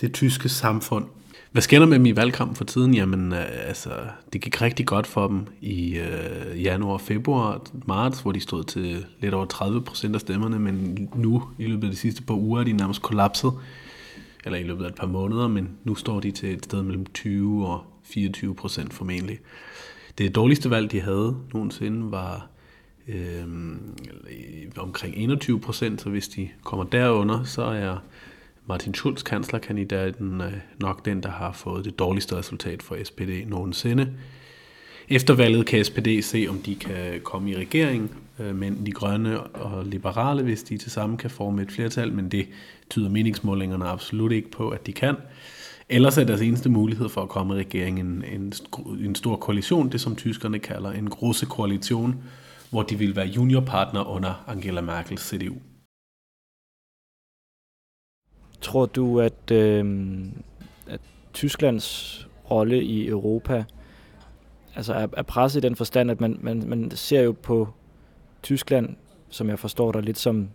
det 0.00 0.12
tyske 0.12 0.48
samfund. 0.48 1.04
Hvad 1.52 1.62
sker 1.62 1.78
der 1.78 1.86
med 1.86 1.98
dem 1.98 2.06
i 2.06 2.16
valgkampen 2.16 2.56
for 2.56 2.64
tiden? 2.64 2.94
Jamen, 2.94 3.32
øh, 3.32 3.68
altså, 3.68 3.90
det 4.32 4.40
gik 4.40 4.62
rigtig 4.62 4.86
godt 4.86 5.06
for 5.06 5.28
dem 5.28 5.46
i 5.60 5.98
øh, 5.98 6.62
januar, 6.62 6.98
februar, 6.98 7.62
marts, 7.86 8.20
hvor 8.20 8.32
de 8.32 8.40
stod 8.40 8.64
til 8.64 9.06
lidt 9.20 9.34
over 9.34 9.46
30 9.46 9.82
procent 9.82 10.14
af 10.14 10.20
stemmerne, 10.20 10.58
men 10.58 11.08
nu, 11.14 11.42
i 11.58 11.66
løbet 11.66 11.84
af 11.84 11.90
de 11.90 11.96
sidste 11.96 12.22
par 12.22 12.34
uger, 12.34 12.60
er 12.60 12.64
de 12.64 12.72
nærmest 12.72 13.02
kollapset. 13.02 13.52
Eller 14.44 14.58
i 14.58 14.62
løbet 14.62 14.84
af 14.84 14.88
et 14.88 14.94
par 14.94 15.06
måneder, 15.06 15.48
men 15.48 15.68
nu 15.84 15.94
står 15.94 16.20
de 16.20 16.30
til 16.30 16.52
et 16.52 16.64
sted 16.64 16.82
mellem 16.82 17.06
20 17.06 17.66
og 17.66 17.84
24 18.04 18.54
procent 18.54 18.94
formentlig. 18.94 19.38
Det 20.18 20.34
dårligste 20.34 20.70
valg, 20.70 20.92
de 20.92 21.00
havde 21.00 21.36
nogensinde, 21.54 22.10
var 22.10 22.48
øh, 23.08 23.44
omkring 24.76 25.14
21 25.16 25.60
procent, 25.60 26.00
så 26.00 26.10
hvis 26.10 26.28
de 26.28 26.48
kommer 26.64 26.84
derunder, 26.84 27.44
så 27.44 27.62
er 27.62 27.96
Martin 28.66 28.94
Schulz, 28.94 29.22
kanslerkandidaten, 29.22 30.40
øh, 30.40 30.52
nok 30.80 31.04
den, 31.04 31.22
der 31.22 31.30
har 31.30 31.52
fået 31.52 31.84
det 31.84 31.98
dårligste 31.98 32.36
resultat 32.36 32.82
for 32.82 32.96
SPD 33.04 33.48
nogensinde. 33.48 34.12
Efter 35.08 35.34
valget 35.34 35.66
kan 35.66 35.84
SPD 35.84 36.22
se, 36.22 36.46
om 36.48 36.58
de 36.58 36.74
kan 36.74 37.20
komme 37.22 37.50
i 37.50 37.56
regering, 37.56 38.16
øh, 38.38 38.54
men 38.56 38.86
de 38.86 38.92
grønne 38.92 39.40
og 39.40 39.86
liberale, 39.86 40.42
hvis 40.42 40.62
de 40.62 40.78
til 40.78 40.90
sammen 40.90 41.18
kan 41.18 41.30
forme 41.30 41.62
et 41.62 41.72
flertal, 41.72 42.12
men 42.12 42.28
det 42.28 42.48
tyder 42.90 43.08
meningsmålingerne 43.08 43.84
absolut 43.84 44.32
ikke 44.32 44.50
på, 44.50 44.68
at 44.68 44.86
de 44.86 44.92
kan. 44.92 45.14
Ellers 45.88 46.18
er 46.18 46.24
deres 46.24 46.40
eneste 46.40 46.68
mulighed 46.68 47.08
for 47.08 47.22
at 47.22 47.28
komme 47.28 47.54
i 47.54 47.58
regeringen 47.58 48.24
en, 48.24 48.40
en, 48.40 48.52
en 48.98 49.14
stor 49.14 49.36
koalition, 49.36 49.92
det 49.92 50.00
som 50.00 50.16
tyskerne 50.16 50.58
kalder 50.58 50.90
en 50.90 51.10
grosse 51.10 51.46
koalition, 51.46 52.22
hvor 52.70 52.82
de 52.82 52.98
vil 52.98 53.16
være 53.16 53.26
juniorpartner 53.26 54.04
under 54.04 54.44
Angela 54.46 54.80
Merkels 54.80 55.28
CDU. 55.28 55.54
Tror 58.60 58.86
du, 58.86 59.20
at, 59.20 59.50
øh, 59.50 60.16
at 60.86 61.00
Tysklands 61.32 62.28
rolle 62.50 62.82
i 62.82 63.08
Europa 63.08 63.64
altså 64.76 64.94
er, 64.94 65.06
er 65.16 65.22
presset 65.22 65.64
i 65.64 65.66
den 65.66 65.76
forstand, 65.76 66.10
at 66.10 66.20
man, 66.20 66.38
man, 66.40 66.62
man 66.66 66.90
ser 66.90 67.20
jo 67.20 67.32
på 67.32 67.68
Tyskland, 68.42 68.96
som 69.28 69.48
jeg 69.48 69.58
forstår 69.58 69.92
dig, 69.92 70.02
lidt 70.02 70.18
som 70.18 70.48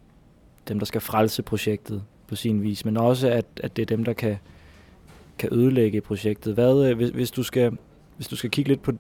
dem, 0.68 0.80
der 0.80 0.86
skal 0.86 1.02
frelse 1.02 1.44
projektet 1.44 2.04
på 2.28 2.36
sin 2.36 2.64
vis, 2.64 2.86
men 2.86 2.98
også 2.98 3.30
at, 3.30 3.46
at 3.64 3.76
det 3.76 3.82
er 3.82 3.86
dem, 3.96 4.04
der 4.04 4.14
kan, 4.14 4.38
kan 5.42 5.50
ødelægge 5.52 6.02
projektet. 6.02 6.54
Hvad, 6.54 6.90
øh, 6.90 6.98
hvis, 6.98 7.10
hvis, 7.10 7.32
du 7.32 7.44
skal, 7.44 7.78
hvis 8.16 8.28
du 8.28 8.36
skal 8.36 8.50
kigge 8.50 8.70
lidt 8.70 8.82
på 8.82 8.92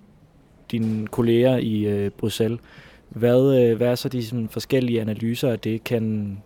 dine 0.72 1.08
kolleger 1.08 1.58
i 1.58 1.86
øh, 1.86 2.12
Bruxelles, 2.12 2.60
hvad, 3.10 3.62
øh, 3.62 3.78
hvad 3.78 3.88
er 3.88 3.96
så 3.96 4.10
de 4.10 4.26
sådan, 4.26 4.50
forskellige 4.50 5.02
analyser 5.02 5.52
af 5.52 5.60
det? 5.60 5.84
Kan, 5.84 6.38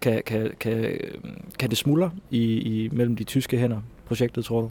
kan, 0.00 0.22
kan, 0.26 0.50
kan, 0.60 0.98
kan 1.58 1.70
det 1.70 1.78
smuldre 1.78 2.10
i, 2.30 2.42
i, 2.42 2.88
mellem 2.92 3.16
de 3.16 3.24
tyske 3.24 3.58
hænder, 3.58 3.80
projektet, 4.06 4.44
tror 4.44 4.60
du? 4.60 4.70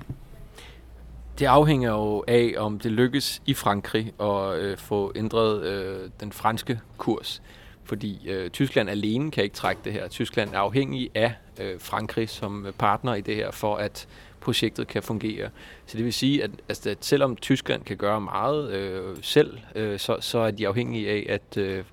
Det 1.39 1.45
afhænger 1.45 1.91
jo 1.91 2.23
af, 2.27 2.53
om 2.57 2.79
det 2.79 2.91
lykkes 2.91 3.41
i 3.45 3.53
Frankrig 3.53 4.13
at 4.21 4.59
øh, 4.59 4.77
få 4.77 5.11
ændret 5.15 5.63
øh, 5.63 6.09
den 6.19 6.31
franske 6.31 6.79
kurs. 6.97 7.41
Fordi 7.85 8.29
øh, 8.29 8.49
Tyskland 8.49 8.89
alene 8.89 9.31
kan 9.31 9.43
ikke 9.43 9.55
trække 9.55 9.81
det 9.85 9.93
her. 9.93 10.07
Tyskland 10.07 10.53
er 10.53 10.57
afhængig 10.57 11.09
af 11.15 11.33
øh, 11.59 11.79
Frankrig 11.79 12.29
som 12.29 12.67
partner 12.77 13.15
i 13.15 13.21
det 13.21 13.35
her, 13.35 13.51
for 13.51 13.75
at 13.75 14.07
projektet 14.41 14.87
kan 14.87 15.03
fungere. 15.03 15.49
Så 15.85 15.97
det 15.97 16.05
vil 16.05 16.13
sige, 16.13 16.43
at, 16.43 16.51
altså, 16.69 16.89
at 16.89 16.97
selvom 17.01 17.35
Tyskland 17.35 17.83
kan 17.83 17.97
gøre 17.97 18.21
meget 18.21 18.71
øh, 18.71 19.17
selv, 19.21 19.57
øh, 19.75 19.99
så, 19.99 20.17
så 20.19 20.39
er 20.39 20.51
de 20.51 20.67
afhængige 20.67 21.09
af, 21.09 21.25
at 21.29 21.57
øh, 21.57 21.83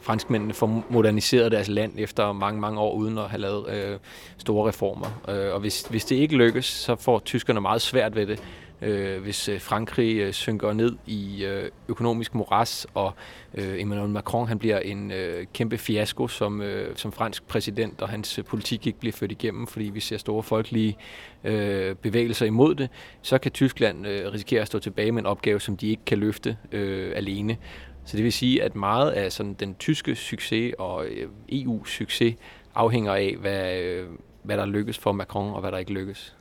franskmændene 0.00 0.54
får 0.54 0.84
moderniseret 0.90 1.52
deres 1.52 1.68
land 1.68 1.92
efter 1.98 2.32
mange, 2.32 2.60
mange 2.60 2.80
år 2.80 2.92
uden 2.92 3.18
at 3.18 3.30
have 3.30 3.40
lavet 3.40 3.68
øh, 3.68 3.98
store 4.38 4.68
reformer. 4.68 5.22
Øh, 5.28 5.54
og 5.54 5.60
hvis, 5.60 5.82
hvis 5.82 6.04
det 6.04 6.16
ikke 6.16 6.36
lykkes, 6.36 6.64
så 6.64 6.96
får 6.96 7.18
tyskerne 7.18 7.60
meget 7.60 7.82
svært 7.82 8.16
ved 8.16 8.26
det 8.26 8.42
øh, 8.82 9.22
hvis 9.22 9.48
øh, 9.48 9.60
Frankrig 9.60 10.16
øh, 10.16 10.32
synker 10.32 10.72
ned 10.72 10.96
i 11.06 11.44
øh, 11.44 11.70
økonomisk 11.88 12.34
moras, 12.34 12.86
og 12.94 13.12
øh, 13.54 13.80
Emmanuel 13.80 14.10
Macron 14.10 14.48
han 14.48 14.58
bliver 14.58 14.78
en 14.78 15.10
øh, 15.10 15.46
kæmpe 15.52 15.78
fiasko 15.78 16.28
som, 16.28 16.62
øh, 16.62 16.96
som 16.96 17.12
fransk 17.12 17.46
præsident, 17.48 18.02
og 18.02 18.08
hans 18.08 18.38
øh, 18.38 18.44
politik 18.44 18.86
ikke 18.86 18.98
bliver 18.98 19.12
ført 19.12 19.32
igennem, 19.32 19.66
fordi 19.66 19.84
vi 19.84 20.00
ser 20.00 20.16
store 20.16 20.42
folkelige 20.42 20.96
øh, 21.44 21.94
bevægelser 21.94 22.46
imod 22.46 22.74
det, 22.74 22.90
så 23.22 23.38
kan 23.38 23.52
Tyskland 23.52 24.06
øh, 24.06 24.32
risikere 24.32 24.60
at 24.60 24.66
stå 24.66 24.78
tilbage 24.78 25.12
med 25.12 25.22
en 25.22 25.26
opgave, 25.26 25.60
som 25.60 25.76
de 25.76 25.88
ikke 25.88 26.04
kan 26.06 26.18
løfte 26.18 26.56
øh, 26.72 27.12
alene. 27.16 27.56
Så 28.04 28.16
det 28.16 28.24
vil 28.24 28.32
sige, 28.32 28.62
at 28.62 28.76
meget 28.76 29.10
af 29.10 29.32
sådan, 29.32 29.54
den 29.54 29.74
tyske 29.74 30.14
succes 30.14 30.74
og 30.78 31.06
øh, 31.06 31.28
EU-succes 31.48 32.34
afhænger 32.74 33.14
af, 33.14 33.36
hvad, 33.40 33.78
øh, 33.78 34.06
hvad 34.42 34.56
der 34.56 34.66
lykkes 34.66 34.98
for 34.98 35.12
Macron 35.12 35.54
og 35.54 35.60
hvad 35.60 35.72
der 35.72 35.78
ikke 35.78 35.92
lykkes 35.92 36.36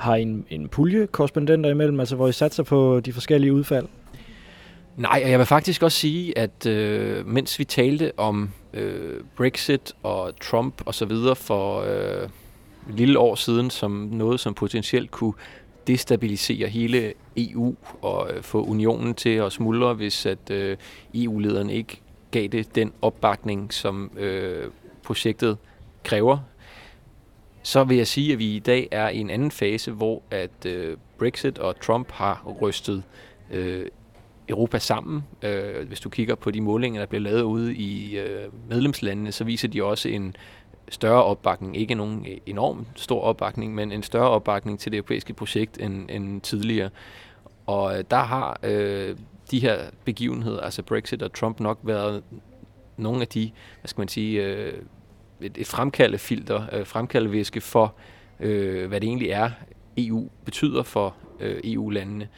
har 0.00 0.14
I 0.16 0.22
en, 0.22 0.46
en 0.50 0.68
pulje 0.68 1.06
korrespondenter 1.06 1.70
imellem, 1.70 2.00
altså 2.00 2.16
hvor 2.16 2.28
I 2.28 2.32
satser 2.32 2.62
på 2.62 3.00
de 3.00 3.12
forskellige 3.12 3.52
udfald? 3.52 3.86
Nej, 4.96 5.20
og 5.24 5.30
jeg 5.30 5.38
vil 5.38 5.46
faktisk 5.46 5.82
også 5.82 5.98
sige, 5.98 6.38
at 6.38 6.66
øh, 6.66 7.26
mens 7.26 7.58
vi 7.58 7.64
talte 7.64 8.12
om 8.16 8.50
øh, 8.74 9.20
Brexit 9.36 9.92
og 10.02 10.32
Trump 10.40 10.82
og 10.86 10.94
så 10.94 11.04
videre 11.04 11.36
for 11.36 11.80
øh, 11.80 12.28
et 12.88 12.94
lille 12.96 13.18
år 13.18 13.34
siden 13.34 13.70
som 13.70 13.90
noget, 13.90 14.40
som 14.40 14.54
potentielt 14.54 15.10
kunne 15.10 15.32
destabilisere 15.86 16.68
hele 16.68 17.12
EU 17.36 17.74
og 18.02 18.30
øh, 18.32 18.42
få 18.42 18.64
unionen 18.64 19.14
til 19.14 19.30
at 19.30 19.52
smuldre, 19.52 19.94
hvis 19.94 20.26
at 20.26 20.50
øh, 20.50 20.76
EU-lederen 21.14 21.70
ikke 21.70 22.00
gav 22.30 22.46
det 22.46 22.74
den 22.74 22.92
opbakning, 23.02 23.72
som 23.72 24.10
øh, 24.18 24.64
projektet 25.02 25.56
kræver 26.04 26.38
så 27.62 27.84
vil 27.84 27.96
jeg 27.96 28.06
sige, 28.06 28.32
at 28.32 28.38
vi 28.38 28.56
i 28.56 28.58
dag 28.58 28.88
er 28.90 29.08
i 29.08 29.18
en 29.18 29.30
anden 29.30 29.50
fase, 29.50 29.90
hvor 29.90 30.22
at 30.30 30.66
øh, 30.66 30.96
Brexit 31.18 31.58
og 31.58 31.80
Trump 31.80 32.10
har 32.10 32.54
rystet 32.60 33.02
øh, 33.50 33.86
Europa 34.48 34.78
sammen. 34.78 35.24
Øh, 35.42 35.88
hvis 35.88 36.00
du 36.00 36.08
kigger 36.08 36.34
på 36.34 36.50
de 36.50 36.60
målinger, 36.60 37.00
der 37.00 37.06
bliver 37.06 37.22
lavet 37.22 37.42
ude 37.42 37.74
i 37.74 38.18
øh, 38.18 38.48
medlemslandene, 38.68 39.32
så 39.32 39.44
viser 39.44 39.68
de 39.68 39.84
også 39.84 40.08
en 40.08 40.36
større 40.88 41.24
opbakning. 41.24 41.76
Ikke 41.76 41.94
nogen 41.94 42.26
enorm 42.46 42.86
stor 42.96 43.20
opbakning, 43.20 43.74
men 43.74 43.92
en 43.92 44.02
større 44.02 44.28
opbakning 44.28 44.80
til 44.80 44.92
det 44.92 44.98
europæiske 44.98 45.34
projekt 45.34 45.78
end, 45.80 46.10
end 46.10 46.40
tidligere. 46.40 46.90
Og 47.66 47.98
øh, 47.98 48.04
der 48.10 48.16
har 48.16 48.60
øh, 48.62 49.16
de 49.50 49.60
her 49.60 49.78
begivenheder, 50.04 50.60
altså 50.60 50.82
Brexit 50.82 51.22
og 51.22 51.32
Trump, 51.32 51.60
nok 51.60 51.78
været 51.82 52.22
nogle 52.96 53.20
af 53.20 53.28
de, 53.28 53.50
hvad 53.80 53.88
skal 53.88 54.00
man 54.00 54.08
sige, 54.08 54.44
øh, 54.44 54.72
et, 55.42 55.58
et 55.58 55.66
fremkaldefilter, 55.66 56.62
øh, 56.72 56.86
fremkaldevæske 56.86 57.60
for, 57.60 57.94
øh, 58.40 58.88
hvad 58.88 59.00
det 59.00 59.06
egentlig 59.06 59.30
er, 59.30 59.50
EU 59.98 60.28
betyder 60.44 60.82
for 60.82 61.14
øh, 61.40 61.60
EU-landene, 61.64 62.28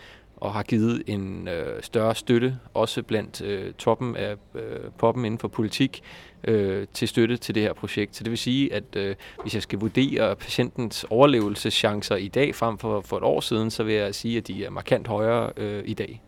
og 0.42 0.52
har 0.52 0.62
givet 0.62 1.02
en 1.06 1.49
øh, 1.49 1.82
større 1.82 2.14
støtte, 2.14 2.59
også 2.75 3.02
blandt 3.02 3.42
øh, 3.42 3.73
toppen 3.73 4.16
af 4.16 4.37
øh, 4.54 4.90
poppen 4.99 5.25
inden 5.25 5.38
for 5.38 5.49
politik, 5.49 6.02
øh, 6.44 6.87
til 6.92 7.09
støtte 7.09 7.37
til 7.37 7.54
det 7.54 7.62
her 7.62 7.73
projekt. 7.73 8.16
Så 8.16 8.25
det 8.25 8.30
vil 8.30 8.38
sige, 8.38 8.75
at 8.75 8.97
øh, 8.97 9.14
hvis 9.42 9.54
jeg 9.54 9.62
skal 9.62 9.78
vurdere 9.78 10.37
patientens 10.37 11.06
overlevelseschancer 11.11 12.16
i 12.16 12.28
dag 12.28 12.54
frem 12.54 12.78
for 12.78 13.00
for 13.00 13.16
et 13.16 13.23
år 13.23 13.40
siden, 13.40 13.71
så 13.71 13.85
vil 13.85 13.94
jeg 13.94 14.14
sige, 14.14 14.38
at 14.38 14.49
de 14.49 14.64
er 14.64 14.71
markant 14.71 15.09
højere 15.09 15.50
øh, 15.56 15.82
i 15.87 15.94
dag. 15.94 16.23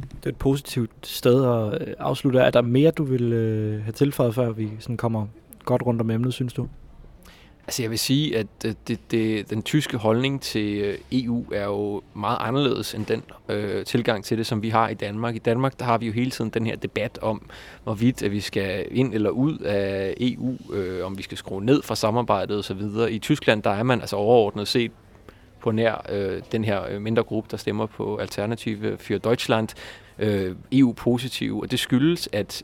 Det 0.00 0.26
er 0.26 0.30
et 0.30 0.36
positivt 0.36 1.06
sted 1.06 1.44
at 1.44 1.88
øh, 1.88 1.94
afslutte. 1.98 2.38
Er 2.38 2.50
der 2.50 2.62
mere, 2.62 2.90
du 2.90 3.04
vil 3.04 3.32
øh, 3.32 3.82
have 3.82 3.92
tilføjet, 3.92 4.34
før 4.34 4.50
vi 4.50 4.70
sådan 4.78 4.96
kommer 4.96 5.26
godt 5.64 5.86
rundt 5.86 6.00
om 6.00 6.10
emnet, 6.10 6.34
synes 6.34 6.52
du? 6.52 6.68
Altså 7.66 7.82
jeg 7.82 7.90
vil 7.90 7.98
sige, 7.98 8.38
at 8.38 8.46
øh, 8.66 8.74
det, 8.88 9.10
det, 9.10 9.50
den 9.50 9.62
tyske 9.62 9.96
holdning 9.96 10.40
til 10.40 10.78
øh, 10.78 10.98
EU 11.12 11.52
er 11.52 11.64
jo 11.64 12.02
meget 12.14 12.38
anderledes 12.40 12.94
end 12.94 13.06
den 13.06 13.22
øh, 13.48 13.84
tilgang 13.84 14.24
til 14.24 14.38
det, 14.38 14.46
som 14.46 14.62
vi 14.62 14.68
har 14.68 14.88
i 14.88 14.94
Danmark. 14.94 15.34
I 15.34 15.38
Danmark 15.38 15.78
der 15.78 15.84
har 15.84 15.98
vi 15.98 16.06
jo 16.06 16.12
hele 16.12 16.30
tiden 16.30 16.50
den 16.50 16.66
her 16.66 16.76
debat 16.76 17.18
om, 17.22 17.50
hvorvidt 17.84 18.22
at 18.22 18.30
vi 18.30 18.40
skal 18.40 18.86
ind 18.90 19.14
eller 19.14 19.30
ud 19.30 19.58
af 19.58 20.14
EU, 20.20 20.56
øh, 20.72 21.06
om 21.06 21.18
vi 21.18 21.22
skal 21.22 21.38
skrue 21.38 21.64
ned 21.64 21.82
fra 21.82 21.94
samarbejdet 21.94 22.58
osv. 22.58 22.82
I 23.10 23.18
Tyskland 23.18 23.62
der 23.62 23.70
er 23.70 23.82
man 23.82 24.00
altså 24.00 24.16
overordnet 24.16 24.68
set 24.68 24.92
på 25.60 25.70
nær 25.70 26.06
øh, 26.08 26.42
den 26.52 26.64
her 26.64 26.86
øh, 26.90 27.02
mindre 27.02 27.22
gruppe, 27.22 27.48
der 27.50 27.56
stemmer 27.56 27.86
på 27.86 28.16
Alternative 28.16 28.96
für 29.00 29.18
Deutschland, 29.18 29.68
øh, 30.18 30.56
EU-positive, 30.72 31.62
og 31.62 31.70
det 31.70 31.78
skyldes, 31.78 32.28
at 32.32 32.62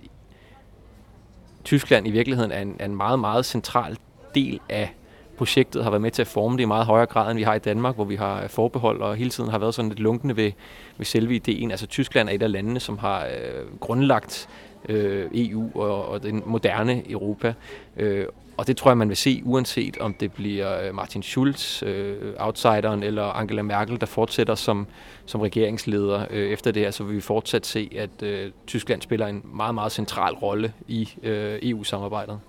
Tyskland 1.68 2.06
i 2.06 2.10
virkeligheden 2.10 2.52
er 2.52 2.60
en, 2.60 2.76
er 2.78 2.84
en 2.84 2.96
meget, 2.96 3.18
meget 3.18 3.44
central 3.46 3.96
del 4.34 4.60
af 4.68 4.94
projektet, 5.36 5.82
har 5.82 5.90
været 5.90 6.02
med 6.02 6.10
til 6.10 6.22
at 6.22 6.28
forme 6.28 6.56
det 6.56 6.62
i 6.62 6.66
meget 6.66 6.86
højere 6.86 7.06
grad, 7.06 7.30
end 7.30 7.38
vi 7.38 7.42
har 7.42 7.54
i 7.54 7.58
Danmark, 7.58 7.94
hvor 7.94 8.04
vi 8.04 8.16
har 8.16 8.46
forbehold 8.48 9.00
og 9.00 9.16
hele 9.16 9.30
tiden 9.30 9.50
har 9.50 9.58
været 9.58 9.74
sådan 9.74 9.88
lidt 9.88 10.00
lunkende 10.00 10.36
ved, 10.36 10.52
ved 10.96 11.06
selve 11.06 11.34
ideen. 11.34 11.70
Altså 11.70 11.86
Tyskland 11.86 12.28
er 12.28 12.32
et 12.32 12.42
af 12.42 12.52
landene, 12.52 12.80
som 12.80 12.98
har 12.98 13.24
øh, 13.24 13.78
grundlagt 13.80 14.48
øh, 14.88 15.26
EU 15.34 15.70
og, 15.74 16.08
og 16.08 16.22
den 16.22 16.42
moderne 16.46 17.10
Europa. 17.10 17.54
Øh, 17.96 18.26
og 18.58 18.66
det 18.66 18.76
tror 18.76 18.90
jeg, 18.90 18.98
man 18.98 19.08
vil 19.08 19.16
se, 19.16 19.42
uanset 19.44 19.98
om 19.98 20.14
det 20.14 20.32
bliver 20.32 20.80
øh, 20.80 20.94
Martin 20.94 21.22
Schulz, 21.22 21.82
øh, 21.82 22.34
outsideren, 22.38 23.02
eller 23.02 23.22
Angela 23.22 23.62
Merkel, 23.62 24.00
der 24.00 24.06
fortsætter 24.06 24.54
som, 24.54 24.86
som 25.26 25.40
regeringsleder 25.40 26.26
øh, 26.30 26.50
efter 26.50 26.70
det 26.70 26.82
her, 26.82 26.90
så 26.90 27.04
vil 27.04 27.16
vi 27.16 27.20
fortsat 27.20 27.66
se, 27.66 27.90
at 27.96 28.22
øh, 28.22 28.52
Tyskland 28.66 29.02
spiller 29.02 29.26
en 29.26 29.42
meget, 29.44 29.74
meget 29.74 29.92
central 29.92 30.34
rolle 30.34 30.74
i 30.88 31.08
øh, 31.22 31.58
EU-samarbejdet. 31.62 32.40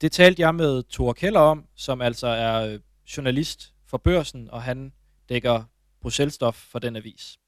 Det 0.00 0.12
talte 0.12 0.42
jeg 0.42 0.54
med 0.54 0.82
Thor 0.90 1.12
Keller 1.12 1.40
om, 1.40 1.64
som 1.76 2.00
altså 2.00 2.26
er 2.26 2.72
øh, 2.72 2.80
journalist 3.16 3.74
for 3.86 3.98
børsen, 3.98 4.48
og 4.50 4.62
han 4.62 4.92
dækker 5.28 5.62
Bruxelles-stof 6.00 6.70
for 6.70 6.78
den 6.78 6.96
avis. 6.96 7.38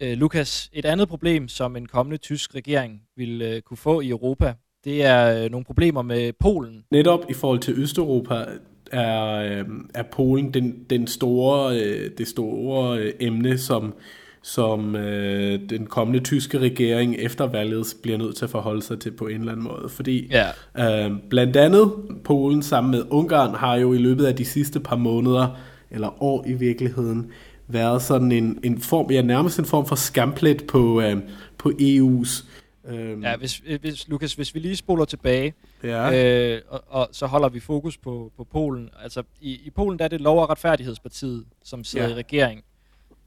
Øh, 0.00 0.18
Lukas, 0.18 0.70
et 0.72 0.84
andet 0.84 1.08
problem, 1.08 1.48
som 1.48 1.76
en 1.76 1.86
kommende 1.86 2.16
tysk 2.16 2.54
regering 2.54 3.02
vil 3.16 3.42
øh, 3.42 3.62
kunne 3.62 3.76
få 3.76 4.00
i 4.00 4.08
Europa, 4.08 4.54
det 4.84 5.04
er 5.04 5.44
øh, 5.44 5.50
nogle 5.50 5.64
problemer 5.64 6.02
med 6.02 6.32
Polen. 6.40 6.84
Netop 6.90 7.20
i 7.28 7.34
forhold 7.34 7.58
til 7.58 7.74
Østeuropa 7.76 8.44
er, 8.92 9.34
øh, 9.34 9.64
er 9.94 10.02
Polen 10.02 10.54
den, 10.54 10.84
den 10.90 11.06
store, 11.06 11.80
øh, 11.80 12.10
det 12.18 12.28
store 12.28 13.22
emne, 13.22 13.58
som 13.58 13.94
som 14.42 14.96
øh, 14.96 15.60
den 15.70 15.86
kommende 15.86 16.20
tyske 16.20 16.58
regering 16.58 17.16
efter 17.18 17.46
valget 17.46 17.86
bliver 18.02 18.18
nødt 18.18 18.36
til 18.36 18.44
at 18.44 18.50
forholde 18.50 18.82
sig 18.82 19.00
til 19.00 19.10
på 19.10 19.26
en 19.26 19.40
eller 19.40 19.52
anden 19.52 19.64
måde. 19.64 19.88
Fordi 19.88 20.30
ja. 20.30 21.06
øh, 21.06 21.12
blandt 21.30 21.56
andet 21.56 21.92
Polen 22.24 22.62
sammen 22.62 22.90
med 22.90 23.02
Ungarn 23.10 23.54
har 23.54 23.76
jo 23.76 23.92
i 23.92 23.98
løbet 23.98 24.26
af 24.26 24.36
de 24.36 24.44
sidste 24.44 24.80
par 24.80 24.96
måneder, 24.96 25.58
eller 25.90 26.22
år 26.22 26.44
i 26.46 26.52
virkeligheden, 26.52 27.26
været 27.68 28.02
sådan 28.02 28.32
en, 28.32 28.58
en 28.62 28.80
form, 28.80 29.10
ja 29.10 29.22
nærmest 29.22 29.58
en 29.58 29.64
form 29.64 29.86
for 29.86 29.96
skamplet 29.96 30.64
på, 30.66 31.00
øh, 31.00 31.16
på 31.58 31.72
EU's 31.80 32.44
Øhm. 32.84 33.22
Ja, 33.22 33.36
hvis, 33.36 33.62
hvis, 33.80 34.08
Lukas, 34.08 34.34
hvis 34.34 34.54
vi 34.54 34.60
lige 34.60 34.76
spoler 34.76 35.04
tilbage, 35.04 35.54
ja. 35.82 36.54
øh, 36.54 36.62
og, 36.68 36.84
og 36.88 37.08
så 37.12 37.26
holder 37.26 37.48
vi 37.48 37.60
fokus 37.60 37.98
på, 37.98 38.32
på 38.36 38.44
Polen. 38.44 38.90
Altså, 39.02 39.22
i, 39.40 39.54
i 39.54 39.70
Polen 39.70 39.98
der 39.98 40.04
er 40.04 40.08
det 40.08 40.20
Lov- 40.20 40.42
og 40.42 40.50
Retfærdighedspartiet, 40.50 41.44
som 41.64 41.84
sidder 41.84 42.06
ja. 42.06 42.12
i 42.12 42.14
regering. 42.14 42.64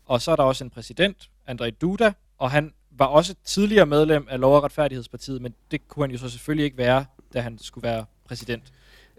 Og 0.06 0.22
så 0.22 0.32
er 0.32 0.36
der 0.36 0.44
også 0.44 0.64
en 0.64 0.70
præsident, 0.70 1.30
Andrzej 1.48 1.70
Duda, 1.82 2.14
og 2.38 2.52
han 2.52 2.74
var 2.92 3.06
også 3.06 3.36
tidligere 3.46 3.86
medlem 3.86 4.28
af 4.30 4.40
Lov- 4.40 4.56
og 4.56 4.64
Retfærdighedspartiet, 4.64 5.42
men 5.42 5.54
det 5.72 5.88
kunne 5.88 6.04
han 6.04 6.12
jo 6.12 6.18
så 6.18 6.30
selvfølgelig 6.30 6.66
ikke 6.66 6.78
være, 6.78 7.06
da 7.34 7.42
han 7.42 7.58
skulle 7.60 7.88
være 7.88 8.06
præsident. 8.26 8.64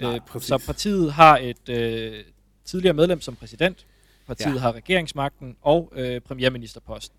Nej, 0.00 0.20
øh, 0.34 0.40
så 0.40 0.62
partiet 0.66 1.12
har 1.12 1.38
et 1.38 1.68
øh, 1.68 2.24
tidligere 2.64 2.94
medlem 2.94 3.20
som 3.20 3.36
præsident, 3.36 3.86
partiet 4.26 4.54
ja. 4.54 4.58
har 4.58 4.72
regeringsmagten 4.72 5.56
og 5.62 5.92
øh, 5.96 6.20
premierministerposten. 6.20 7.18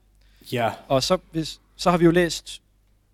Ja. 0.51 0.72
Og 0.88 1.03
så, 1.03 1.17
hvis, 1.31 1.62
så 1.75 1.91
har 1.91 1.98
vi 1.98 2.05
jo 2.05 2.12
læst 2.12 2.62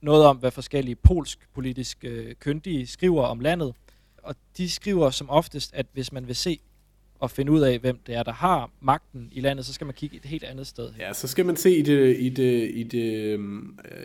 noget 0.02 0.26
om, 0.26 0.38
hvad 0.38 0.52
forskellige 0.52 0.96
polsk 0.96 1.40
politiske 1.54 2.08
øh, 2.08 2.36
kyndige 2.36 2.88
skriver 2.88 3.24
om 3.24 3.40
landet. 3.40 3.74
Og 4.24 4.36
de 4.58 4.70
skriver 4.70 5.10
som 5.10 5.30
oftest, 5.30 5.74
at 5.74 5.86
hvis 5.94 6.12
man 6.12 6.28
vil 6.28 6.36
se 6.36 6.60
og 7.20 7.32
finde 7.32 7.52
ud 7.52 7.62
af, 7.62 7.80
hvem 7.80 8.00
det 8.08 8.16
er, 8.16 8.24
der 8.24 8.32
har 8.32 8.70
magten 8.80 9.30
i 9.32 9.42
landet, 9.42 9.66
så 9.66 9.74
skal 9.74 9.86
man 9.86 9.94
kigge 9.94 10.18
et 10.18 10.26
helt 10.26 10.44
andet 10.44 10.68
sted. 10.68 10.94
Ja, 11.00 11.14
så 11.14 11.28
skal 11.28 11.46
man 11.46 11.56
se 11.56 11.78
i 11.78 11.82
det, 11.82 12.18
i 12.20 12.30
det, 12.30 12.72
i 12.74 12.84
det 12.84 13.40
øh, 13.40 13.40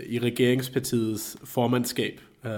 i 0.07 0.19
regeringspartiets 0.19 1.37
formandskab. 1.45 2.21
Øh, 2.45 2.53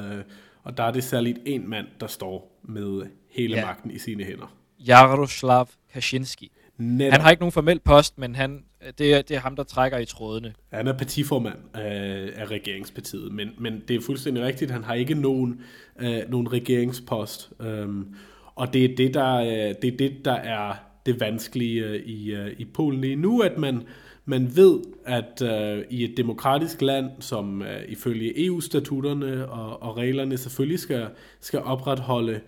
og 0.63 0.77
der 0.77 0.83
er 0.83 0.91
det 0.91 1.05
særligt 1.05 1.39
en 1.47 1.69
mand, 1.71 1.87
der 2.01 2.07
står 2.07 2.61
med 2.63 3.07
hele 3.31 3.57
ja. 3.57 3.67
magten 3.67 3.91
i 3.91 3.99
sine 3.99 4.25
hænder. 4.25 4.55
Jaroslav 4.79 5.69
Kaczynski. 5.93 6.51
Netop. 6.79 7.13
Han 7.13 7.21
har 7.21 7.31
ikke 7.31 7.41
nogen 7.41 7.53
formel 7.53 7.81
post, 7.81 8.19
men 8.19 8.35
han, 8.35 8.65
Øh, 8.87 8.93
det, 8.99 9.15
er, 9.15 9.23
det 9.23 9.37
er 9.37 9.41
ham, 9.41 9.57
der 9.57 9.63
trækker 9.63 9.99
i 9.99 10.05
trådene. 10.05 10.55
Han 10.73 10.87
er 10.87 10.93
partiformand 10.93 11.59
af, 11.75 12.31
af 12.37 12.47
regeringspartiet, 12.51 13.33
men, 13.33 13.51
men 13.59 13.83
det 13.89 13.97
er 13.97 14.01
fuldstændig 14.01 14.45
rigtigt, 14.45 14.71
han 14.71 14.85
har 14.85 14.95
ikke 14.95 15.15
nogen, 15.15 15.61
øh, 16.01 16.21
nogen 16.29 16.53
regeringspost. 16.53 17.53
Um, 17.61 18.15
og 18.55 18.73
det 18.73 18.85
er 18.85 18.97
det, 18.97 19.15
der, 19.15 19.35
øh, 19.35 19.75
det 19.83 19.93
er 19.93 19.97
det, 19.97 20.25
der 20.25 20.33
er 20.33 20.75
det 21.07 21.21
vanskelige 21.21 21.85
øh, 21.85 21.97
i, 21.97 22.35
øh, 22.35 22.55
i 22.59 22.65
Polen 22.65 23.01
lige 23.01 23.17
nu, 23.17 23.41
at 23.41 23.59
man, 23.59 23.83
man 24.25 24.57
ved, 24.57 24.81
at 25.05 25.43
øh, 25.43 25.85
i 25.91 26.05
et 26.05 26.17
demokratisk 26.17 26.83
land, 26.83 27.11
som 27.21 27.63
øh, 27.63 27.81
ifølge 27.89 28.47
EU-statutterne 28.47 29.49
og, 29.49 29.83
og 29.83 29.97
reglerne 29.97 30.37
selvfølgelig 30.37 30.79
skal, 30.79 31.09
skal 31.41 31.61
opretholde 31.61 32.41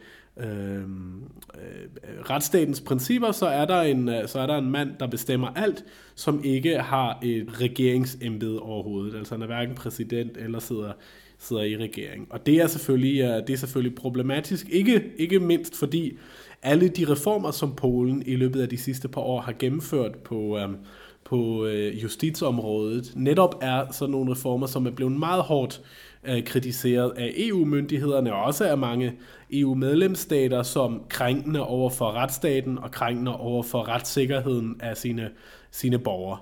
Øhm, 0.43 1.23
øh, 1.55 2.31
retsstatens 2.31 2.81
principper, 2.81 3.33
så 3.33 3.47
er, 3.47 3.65
der 3.65 3.81
en, 3.81 4.09
øh, 4.09 4.29
så 4.29 4.39
er 4.39 4.47
der 4.47 4.59
en 4.59 4.71
mand, 4.71 4.91
der 5.01 5.07
bestemmer 5.07 5.49
alt, 5.49 5.85
som 6.15 6.45
ikke 6.45 6.79
har 6.79 7.19
et 7.23 7.61
regeringsembede 7.61 8.61
overhovedet. 8.61 9.19
Altså 9.19 9.35
han 9.35 9.43
er 9.43 9.47
hverken 9.47 9.75
præsident 9.75 10.37
eller 10.37 10.59
sidder, 10.59 10.93
sidder 11.39 11.63
i 11.63 11.77
regering. 11.77 12.27
Og 12.31 12.47
det 12.47 12.55
er 12.55 12.67
selvfølgelig, 12.67 13.21
øh, 13.21 13.47
det 13.47 13.51
er 13.51 13.57
selvfølgelig 13.57 13.95
problematisk, 13.95 14.69
ikke, 14.71 15.05
ikke 15.17 15.39
mindst 15.39 15.77
fordi 15.77 16.19
alle 16.63 16.89
de 16.89 17.13
reformer, 17.13 17.51
som 17.51 17.75
Polen 17.75 18.23
i 18.27 18.37
løbet 18.37 18.63
af 18.63 18.69
de 18.69 18.79
sidste 18.79 19.09
par 19.09 19.21
år 19.21 19.41
har 19.41 19.55
gennemført 19.59 20.19
på, 20.19 20.59
øh, 20.59 20.69
på 21.25 21.67
øh, 21.67 22.03
justitsområdet, 22.03 23.13
netop 23.17 23.59
er 23.63 23.93
sådan 23.93 24.13
nogle 24.13 24.33
reformer, 24.33 24.67
som 24.67 24.87
er 24.87 24.91
blevet 24.91 25.13
meget 25.13 25.43
hårdt 25.43 25.81
øh, 25.81 26.10
kritiseret 26.47 27.11
af 27.17 27.33
EU-myndighederne 27.37 28.35
og 28.35 28.43
også 28.43 28.65
af 28.69 28.79
mange 28.79 29.19
EU-medlemsstater 29.51 30.63
som 30.63 31.05
krænkende 31.09 31.67
over 31.67 31.91
for 31.91 32.13
retsstaten 32.13 32.79
og 32.79 32.91
krænkende 32.91 33.37
over 33.37 33.63
for 33.63 33.89
retssikkerheden 33.89 34.81
af 34.81 34.97
sine, 34.97 35.31
sine 35.71 35.99
borgere. 35.99 36.39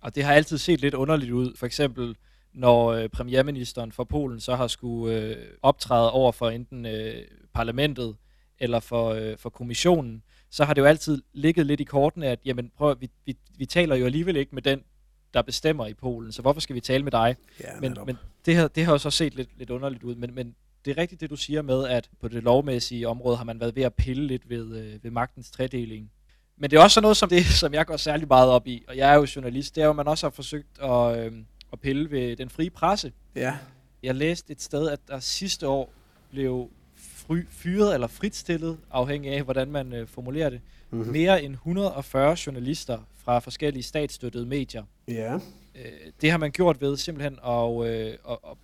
Og 0.00 0.14
det 0.14 0.24
har 0.24 0.34
altid 0.34 0.58
set 0.58 0.80
lidt 0.80 0.94
underligt 0.94 1.32
ud. 1.32 1.56
For 1.56 1.66
eksempel 1.66 2.16
når 2.54 2.92
øh, 2.92 3.08
premierministeren 3.08 3.92
for 3.92 4.04
Polen 4.04 4.40
så 4.40 4.56
har 4.56 4.66
skulle 4.66 5.16
øh, 5.16 5.36
optræde 5.62 6.12
over 6.12 6.32
for 6.32 6.50
enten 6.50 6.86
øh, 6.86 7.14
parlamentet 7.54 8.16
eller 8.58 8.80
for, 8.80 9.10
øh, 9.10 9.38
for 9.38 9.50
kommissionen, 9.50 10.22
så 10.50 10.64
har 10.64 10.74
det 10.74 10.82
jo 10.82 10.86
altid 10.86 11.22
ligget 11.32 11.66
lidt 11.66 11.80
i 11.80 11.84
kortene, 11.84 12.26
at 12.26 12.38
jamen, 12.44 12.70
prøv, 12.76 12.96
vi, 13.00 13.10
vi, 13.26 13.36
vi 13.58 13.66
taler 13.66 13.96
jo 13.96 14.04
alligevel 14.04 14.36
ikke 14.36 14.54
med 14.54 14.62
den, 14.62 14.80
der 15.34 15.42
bestemmer 15.42 15.86
i 15.86 15.94
Polen, 15.94 16.32
så 16.32 16.42
hvorfor 16.42 16.60
skal 16.60 16.74
vi 16.74 16.80
tale 16.80 17.04
med 17.04 17.12
dig? 17.12 17.36
Ja, 17.60 17.80
men, 17.80 17.96
men 18.06 18.16
det, 18.46 18.56
her, 18.56 18.68
det 18.68 18.84
har 18.84 18.92
jo 18.92 18.98
så 18.98 19.10
set 19.10 19.34
lidt, 19.34 19.48
lidt 19.58 19.70
underligt 19.70 20.02
ud, 20.02 20.14
men, 20.14 20.34
men 20.34 20.54
det 20.84 20.90
er 20.90 20.98
rigtigt 20.98 21.20
det, 21.20 21.30
du 21.30 21.36
siger 21.36 21.62
med, 21.62 21.88
at 21.88 22.10
på 22.20 22.28
det 22.28 22.42
lovmæssige 22.42 23.08
område 23.08 23.36
har 23.36 23.44
man 23.44 23.60
været 23.60 23.76
ved 23.76 23.82
at 23.82 23.94
pille 23.94 24.26
lidt 24.26 24.50
ved, 24.50 24.76
øh, 24.76 25.04
ved 25.04 25.10
magtens 25.10 25.50
tredeling. 25.50 26.10
Men 26.56 26.70
det 26.70 26.76
er 26.76 26.82
også 26.82 27.00
noget 27.00 27.16
som 27.16 27.28
det, 27.28 27.44
som 27.62 27.74
jeg 27.74 27.86
går 27.86 27.96
særlig 27.96 28.28
meget 28.28 28.50
op 28.50 28.66
i, 28.66 28.84
og 28.88 28.96
jeg 28.96 29.10
er 29.10 29.14
jo 29.14 29.26
journalist, 29.36 29.74
det 29.74 29.80
er 29.80 29.84
jo, 29.84 29.90
at 29.90 29.96
man 29.96 30.08
også 30.08 30.26
har 30.26 30.30
forsøgt 30.30 30.78
at, 30.82 31.18
øh, 31.18 31.32
at 31.72 31.80
pille 31.80 32.10
ved 32.10 32.36
den 32.36 32.50
frie 32.50 32.70
presse. 32.70 33.12
Ja. 33.34 33.56
Jeg 34.02 34.14
læste 34.14 34.52
et 34.52 34.62
sted, 34.62 34.88
at 34.88 35.00
der 35.08 35.20
sidste 35.20 35.68
år 35.68 35.92
blev 36.30 36.70
fry, 36.96 37.46
fyret 37.50 37.94
eller 37.94 38.06
fritstillet, 38.06 38.78
afhængig 38.90 39.32
af, 39.32 39.42
hvordan 39.42 39.70
man 39.70 39.92
øh, 39.92 40.06
formulerer 40.06 40.50
det, 40.50 40.60
mm-hmm. 40.90 41.12
mere 41.12 41.42
end 41.42 41.52
140 41.52 42.36
journalister 42.46 42.98
fra 43.24 43.38
forskellige 43.38 43.82
statsstøttede 43.82 44.46
medier. 44.46 44.84
Ja. 45.08 45.34
Øh, 45.74 46.12
det 46.20 46.30
har 46.30 46.38
man 46.38 46.50
gjort 46.50 46.80
ved 46.80 46.96
simpelthen 46.96 47.38
at, 47.46 47.86
øh, 47.86 48.18
at, 48.30 48.38
at, 48.50 48.56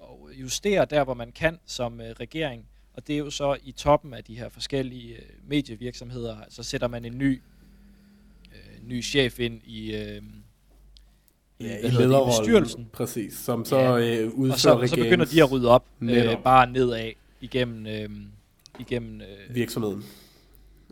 at 0.00 0.40
justere 0.40 0.84
der, 0.84 1.04
hvor 1.04 1.14
man 1.14 1.32
kan 1.32 1.58
som 1.66 2.00
øh, 2.00 2.10
regering. 2.10 2.66
Og 2.94 3.06
det 3.06 3.14
er 3.14 3.18
jo 3.18 3.30
så 3.30 3.56
i 3.64 3.72
toppen 3.72 4.14
af 4.14 4.24
de 4.24 4.34
her 4.34 4.48
forskellige 4.48 5.14
øh, 5.14 5.22
medievirksomheder, 5.46 6.36
så 6.48 6.62
sætter 6.62 6.88
man 6.88 7.04
en 7.04 7.18
ny, 7.18 7.42
øh, 8.52 8.88
ny 8.88 9.02
chef 9.02 9.40
ind 9.40 9.60
i... 9.64 9.94
Øh, 9.94 10.22
ja, 11.60 11.78
i 11.78 11.90
lederrollen. 11.90 12.88
Præcis, 12.92 13.34
som 13.34 13.64
så 13.64 13.78
ja. 13.78 13.98
øh, 13.98 14.30
udfører 14.30 14.52
og 14.52 14.58
så, 14.58 14.72
og 14.74 14.88
så 14.88 14.96
begynder 14.96 15.24
de 15.24 15.42
at 15.42 15.52
rydde 15.52 15.68
op 15.68 15.86
øh, 16.00 16.42
bare 16.44 16.70
nedad 16.70 17.12
igennem, 17.40 17.86
øh, 17.86 18.08
igennem 18.80 19.20
øh, 19.20 19.54
virksomheden. 19.54 20.04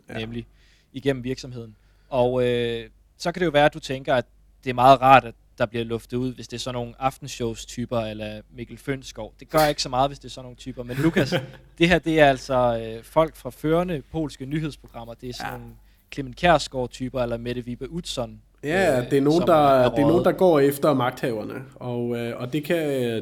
Ja. 0.09 0.19
Nemlig 0.19 0.47
igennem 0.93 1.23
virksomheden. 1.23 1.75
Og 2.09 2.47
øh, 2.47 2.89
så 3.21 3.31
kan 3.31 3.39
det 3.39 3.45
jo 3.45 3.51
være, 3.51 3.65
at 3.65 3.73
du 3.73 3.79
tænker, 3.79 4.15
at 4.15 4.25
det 4.63 4.69
er 4.69 4.73
meget 4.73 5.01
rart, 5.01 5.25
at 5.25 5.33
der 5.57 5.65
bliver 5.65 5.85
luftet 5.85 6.17
ud, 6.17 6.33
hvis 6.33 6.47
det 6.47 6.57
er 6.57 6.59
sådan 6.59 6.73
nogle 6.73 6.93
aftenshows-typer, 6.99 7.99
eller 7.99 8.41
Mikkel 8.55 8.77
Fønskov. 8.77 9.33
Det 9.39 9.49
gør 9.49 9.65
ikke 9.65 9.81
så 9.81 9.89
meget, 9.89 10.09
hvis 10.09 10.19
det 10.19 10.25
er 10.25 10.29
sådan 10.29 10.45
nogle 10.45 10.57
typer. 10.57 10.83
Men 10.83 10.97
Lukas, 10.97 11.29
det 11.77 11.89
her, 11.89 11.99
det 11.99 12.19
er 12.19 12.29
altså 12.29 12.81
øh, 12.83 13.03
folk 13.03 13.35
fra 13.35 13.49
førende 13.49 14.01
polske 14.11 14.45
nyhedsprogrammer. 14.45 15.13
Det 15.13 15.29
er 15.29 15.33
sådan 15.33 15.51
ja. 15.51 15.57
nogle 15.57 15.73
Clement 16.13 16.35
Kjærsgaard-typer, 16.35 17.21
eller 17.23 17.37
Mette 17.37 17.65
Vibe 17.65 17.91
Utzon. 17.91 18.41
Ja, 18.63 18.99
øh, 18.99 19.09
det 19.09 19.17
er, 19.17 19.21
nogen, 19.21 19.47
der, 19.47 19.69
er 19.69 19.89
det 19.89 19.99
er 19.99 20.07
nogen, 20.07 20.25
der 20.25 20.31
går 20.31 20.59
efter 20.59 20.93
magthaverne, 20.93 21.63
og, 21.75 22.17
øh, 22.17 22.41
og 22.41 22.53
det, 22.53 22.63
kan, 22.63 22.77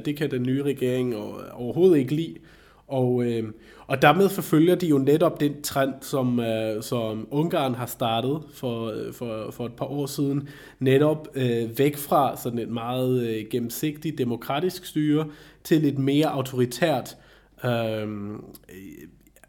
det 0.06 0.18
kan 0.18 0.32
den 0.32 0.44
nye 0.44 0.64
regering 0.64 1.16
overhovedet 1.54 1.98
ikke 1.98 2.16
lide. 2.16 2.36
Og, 2.90 3.24
øh, 3.26 3.54
og 3.88 4.02
dermed 4.02 4.30
forfølger 4.30 4.76
de 4.76 4.88
jo 4.88 4.98
netop 4.98 5.40
den 5.40 5.62
trend, 5.62 5.94
som, 6.02 6.40
øh, 6.40 6.84
som 6.84 7.28
Ungarn 7.32 7.76
har 7.76 7.86
startet 7.86 8.42
for, 8.54 8.86
øh, 8.86 9.14
for, 9.14 9.52
for 9.52 9.66
et 9.66 9.74
par 9.74 9.86
år 9.86 10.06
siden, 10.06 10.50
netop 10.80 11.28
øh, 11.36 11.80
væk 11.80 11.98
fra 11.98 12.38
sådan 12.38 12.60
et 12.60 12.70
meget 12.70 13.28
øh, 13.28 13.46
gennemsigtigt 13.52 14.18
demokratisk 14.18 14.86
styre 14.86 15.28
til 15.64 15.86
et 15.86 15.98
mere 15.98 16.28
autoritært 16.28 17.18
øh, 17.66 18.08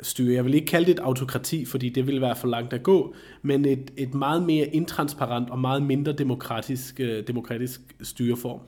styre. 0.03 0.35
Jeg 0.35 0.45
vil 0.45 0.55
ikke 0.55 0.67
kalde 0.67 0.87
det 0.87 0.93
et 0.93 0.99
autokrati, 0.99 1.65
fordi 1.65 1.89
det 1.89 2.07
ville 2.07 2.21
være 2.21 2.37
for 2.37 2.49
langt 2.49 2.73
at 2.73 2.83
gå, 2.83 3.15
men 3.43 3.65
et, 3.65 3.91
et 3.97 4.15
meget 4.15 4.43
mere 4.43 4.67
intransparent 4.67 5.51
og 5.51 5.59
meget 5.59 5.83
mindre 5.83 6.13
demokratisk, 6.13 7.01
øh, 7.01 7.27
demokratisk 7.27 7.81
styreform. 8.03 8.61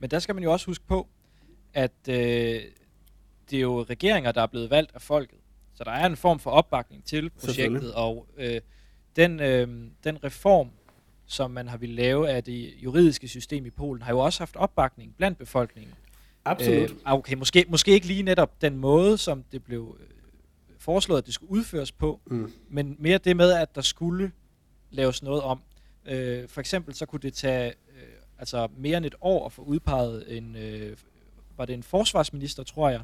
Men 0.00 0.10
der 0.10 0.18
skal 0.18 0.34
man 0.34 0.44
jo 0.44 0.52
også 0.52 0.66
huske 0.66 0.84
på, 0.88 1.08
at 1.74 2.08
øh, 2.08 2.60
det 3.50 3.56
er 3.56 3.60
jo 3.60 3.82
regeringer, 3.82 4.32
der 4.32 4.42
er 4.42 4.46
blevet 4.46 4.70
valgt 4.70 4.90
af 4.94 5.02
folket. 5.02 5.38
Så 5.74 5.84
der 5.84 5.90
er 5.90 6.06
en 6.06 6.16
form 6.16 6.38
for 6.38 6.50
opbakning 6.50 7.04
til 7.04 7.30
projektet, 7.30 7.94
og 7.94 8.26
øh, 8.36 8.60
den, 9.16 9.40
øh, 9.40 9.68
den 10.04 10.24
reform, 10.24 10.70
som 11.26 11.50
man 11.50 11.68
har 11.68 11.76
ville 11.76 11.94
lave 11.94 12.28
af 12.30 12.44
det 12.44 12.74
juridiske 12.82 13.28
system 13.28 13.66
i 13.66 13.70
Polen, 13.70 14.02
har 14.02 14.12
jo 14.12 14.18
også 14.18 14.40
haft 14.40 14.56
opbakning 14.56 15.14
blandt 15.16 15.38
befolkningen. 15.38 15.94
Absolut. 16.44 16.90
Øh, 16.90 16.96
okay, 17.04 17.34
måske, 17.34 17.64
måske 17.68 17.92
ikke 17.92 18.06
lige 18.06 18.22
netop 18.22 18.62
den 18.62 18.76
måde, 18.76 19.18
som 19.18 19.44
det 19.52 19.64
blev 19.64 19.96
øh, 20.00 20.06
foreslået, 20.78 21.18
at 21.18 21.26
det 21.26 21.34
skulle 21.34 21.52
udføres 21.52 21.92
på, 21.92 22.20
mm. 22.26 22.52
men 22.68 22.96
mere 22.98 23.18
det 23.18 23.36
med, 23.36 23.52
at 23.52 23.74
der 23.74 23.80
skulle 23.80 24.32
laves 24.90 25.22
noget 25.22 25.42
om. 25.42 25.62
Øh, 26.06 26.48
for 26.48 26.60
eksempel 26.60 26.94
så 26.94 27.06
kunne 27.06 27.20
det 27.20 27.34
tage 27.34 27.68
øh, 27.68 28.08
altså 28.38 28.68
mere 28.76 28.96
end 28.96 29.06
et 29.06 29.14
år 29.20 29.46
at 29.46 29.52
få 29.52 29.62
udpeget 29.62 30.36
en, 30.36 30.56
øh, 30.56 30.96
var 31.56 31.64
det 31.64 31.74
en 31.74 31.82
forsvarsminister, 31.82 32.62
tror 32.62 32.90
jeg, 32.90 33.00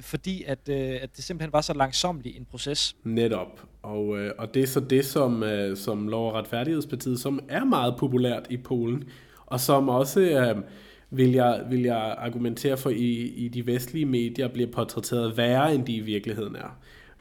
fordi 0.00 0.44
at, 0.46 0.58
øh, 0.68 0.98
at 1.02 1.16
det 1.16 1.24
simpelthen 1.24 1.52
var 1.52 1.60
så 1.60 1.74
langsomlig 1.74 2.36
en 2.36 2.44
proces. 2.50 2.96
Netop. 3.04 3.62
Og, 3.82 4.18
øh, 4.18 4.32
og 4.38 4.54
det 4.54 4.62
er 4.62 4.66
så 4.66 4.80
det, 4.80 5.04
som, 5.04 5.42
øh, 5.42 5.76
som 5.76 6.08
Lov- 6.08 6.28
og 6.28 6.34
Retfærdighedspartiet, 6.34 7.20
som 7.20 7.40
er 7.48 7.64
meget 7.64 7.94
populært 7.98 8.46
i 8.50 8.56
Polen, 8.56 9.04
og 9.46 9.60
som 9.60 9.88
også, 9.88 10.20
øh, 10.20 10.62
vil, 11.10 11.32
jeg, 11.32 11.64
vil 11.70 11.82
jeg 11.82 12.14
argumentere 12.18 12.76
for, 12.76 12.90
i, 12.90 13.12
i 13.36 13.48
de 13.48 13.66
vestlige 13.66 14.06
medier 14.06 14.48
bliver 14.48 14.70
portrætteret 14.70 15.36
værre, 15.36 15.74
end 15.74 15.86
de 15.86 15.94
i 15.94 16.00
virkeligheden 16.00 16.56
er. 16.56 16.78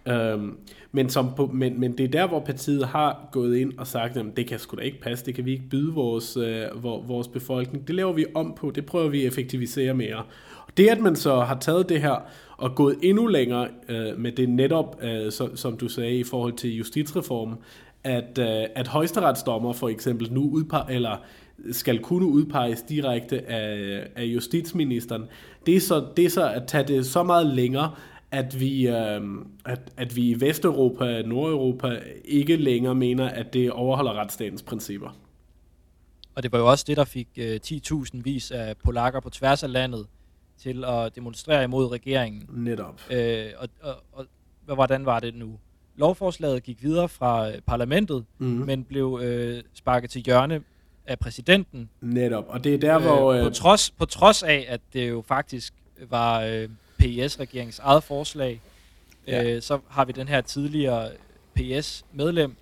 Øhm, 0.07 0.57
men, 0.91 1.09
som 1.09 1.33
på, 1.35 1.47
men, 1.53 1.79
men 1.79 1.97
det 1.97 2.03
er 2.03 2.07
der, 2.07 2.27
hvor 2.27 2.39
partiet 2.39 2.87
har 2.87 3.29
gået 3.31 3.57
ind 3.57 3.77
og 3.77 3.87
sagt, 3.87 4.17
at 4.17 4.25
det 4.37 4.47
kan 4.47 4.59
sgu 4.59 4.77
da 4.77 4.81
ikke 4.81 5.01
passe, 5.01 5.25
det 5.25 5.35
kan 5.35 5.45
vi 5.45 5.51
ikke 5.51 5.69
byde 5.69 5.93
vores, 5.93 6.37
øh, 6.37 6.83
vores 6.83 7.27
befolkning. 7.27 7.87
Det 7.87 7.95
laver 7.95 8.13
vi 8.13 8.25
om 8.35 8.53
på, 8.55 8.71
det 8.71 8.85
prøver 8.85 9.09
vi 9.09 9.21
at 9.21 9.27
effektivisere 9.27 9.93
mere. 9.93 10.23
Og 10.67 10.77
det, 10.77 10.87
at 10.87 10.99
man 10.99 11.15
så 11.15 11.39
har 11.39 11.59
taget 11.59 11.89
det 11.89 12.01
her 12.01 12.15
og 12.63 12.75
gået 12.75 12.95
endnu 13.01 13.27
længere 13.27 13.67
øh, 13.89 14.19
med 14.19 14.31
det 14.31 14.49
netop, 14.49 15.03
øh, 15.03 15.31
som, 15.31 15.57
som 15.57 15.77
du 15.77 15.87
sagde, 15.89 16.15
i 16.15 16.23
forhold 16.23 16.53
til 16.53 16.75
justitsreformen, 16.75 17.55
at, 18.03 18.37
øh, 18.39 18.65
at 18.75 18.87
højesteretsdommer 18.87 19.73
for 19.73 19.89
eksempel 19.89 20.33
nu 20.33 20.49
udpeger, 20.49 20.85
eller 20.85 21.17
skal 21.71 21.99
kunne 21.99 22.25
udpeges 22.25 22.81
direkte 22.81 23.49
af, 23.49 23.99
af 24.15 24.23
justitsministeren, 24.23 25.23
det 25.65 25.75
er, 25.75 25.79
så, 25.79 26.05
det 26.17 26.25
er 26.25 26.29
så 26.29 26.49
at 26.49 26.63
tage 26.67 26.83
det 26.83 27.05
så 27.05 27.23
meget 27.23 27.47
længere, 27.47 27.95
at 28.31 28.59
vi, 28.59 28.87
øh, 28.87 29.21
at, 29.65 29.79
at 29.97 30.15
vi 30.15 30.29
i 30.29 30.41
Vesteuropa 30.41 31.17
og 31.17 31.27
Nordeuropa 31.27 31.99
ikke 32.25 32.55
længere 32.55 32.95
mener, 32.95 33.29
at 33.29 33.53
det 33.53 33.71
overholder 33.71 34.13
retsstatens 34.13 34.63
principper. 34.63 35.17
Og 36.35 36.43
det 36.43 36.51
var 36.51 36.59
jo 36.59 36.69
også 36.69 36.85
det, 36.87 36.97
der 36.97 37.05
fik 37.05 37.27
øh, 37.37 37.59
10.000 37.65 38.09
vis 38.13 38.51
af 38.51 38.77
polakker 38.83 39.19
på 39.19 39.29
tværs 39.29 39.63
af 39.63 39.71
landet 39.71 40.05
til 40.63 40.85
at 40.85 41.15
demonstrere 41.15 41.63
imod 41.63 41.91
regeringen. 41.91 42.49
Netop. 42.53 43.01
Øh, 43.11 43.45
og, 43.57 43.67
og, 43.81 44.25
og 44.67 44.75
hvordan 44.75 45.05
var 45.05 45.19
det 45.19 45.35
nu? 45.35 45.59
Lovforslaget 45.95 46.63
gik 46.63 46.83
videre 46.83 47.09
fra 47.09 47.49
øh, 47.51 47.61
parlamentet, 47.61 48.25
mm. 48.37 48.45
men 48.47 48.83
blev 48.83 49.19
øh, 49.23 49.63
sparket 49.73 50.09
til 50.09 50.21
hjørne 50.21 50.61
af 51.07 51.19
præsidenten. 51.19 51.89
Netop. 52.01 52.45
Og 52.47 52.63
det 52.63 52.73
er 52.73 52.77
der, 52.77 52.99
hvor... 52.99 53.33
Øh, 53.33 53.43
på, 53.43 53.49
trods, 53.49 53.91
på 53.91 54.05
trods 54.05 54.43
af, 54.43 54.65
at 54.69 54.81
det 54.93 55.09
jo 55.09 55.23
faktisk 55.27 55.73
var 56.09 56.41
øh, 56.41 56.69
PIS-regeringens 56.97 57.79
eget 57.79 58.03
forslag, 58.03 58.61
Ja. 59.27 59.43
øh, 59.55 59.61
så 59.61 59.79
har 59.89 60.05
vi 60.05 60.11
den 60.11 60.27
her 60.27 60.41
tidligere 60.41 61.09
PIS-medlem, 61.53 62.55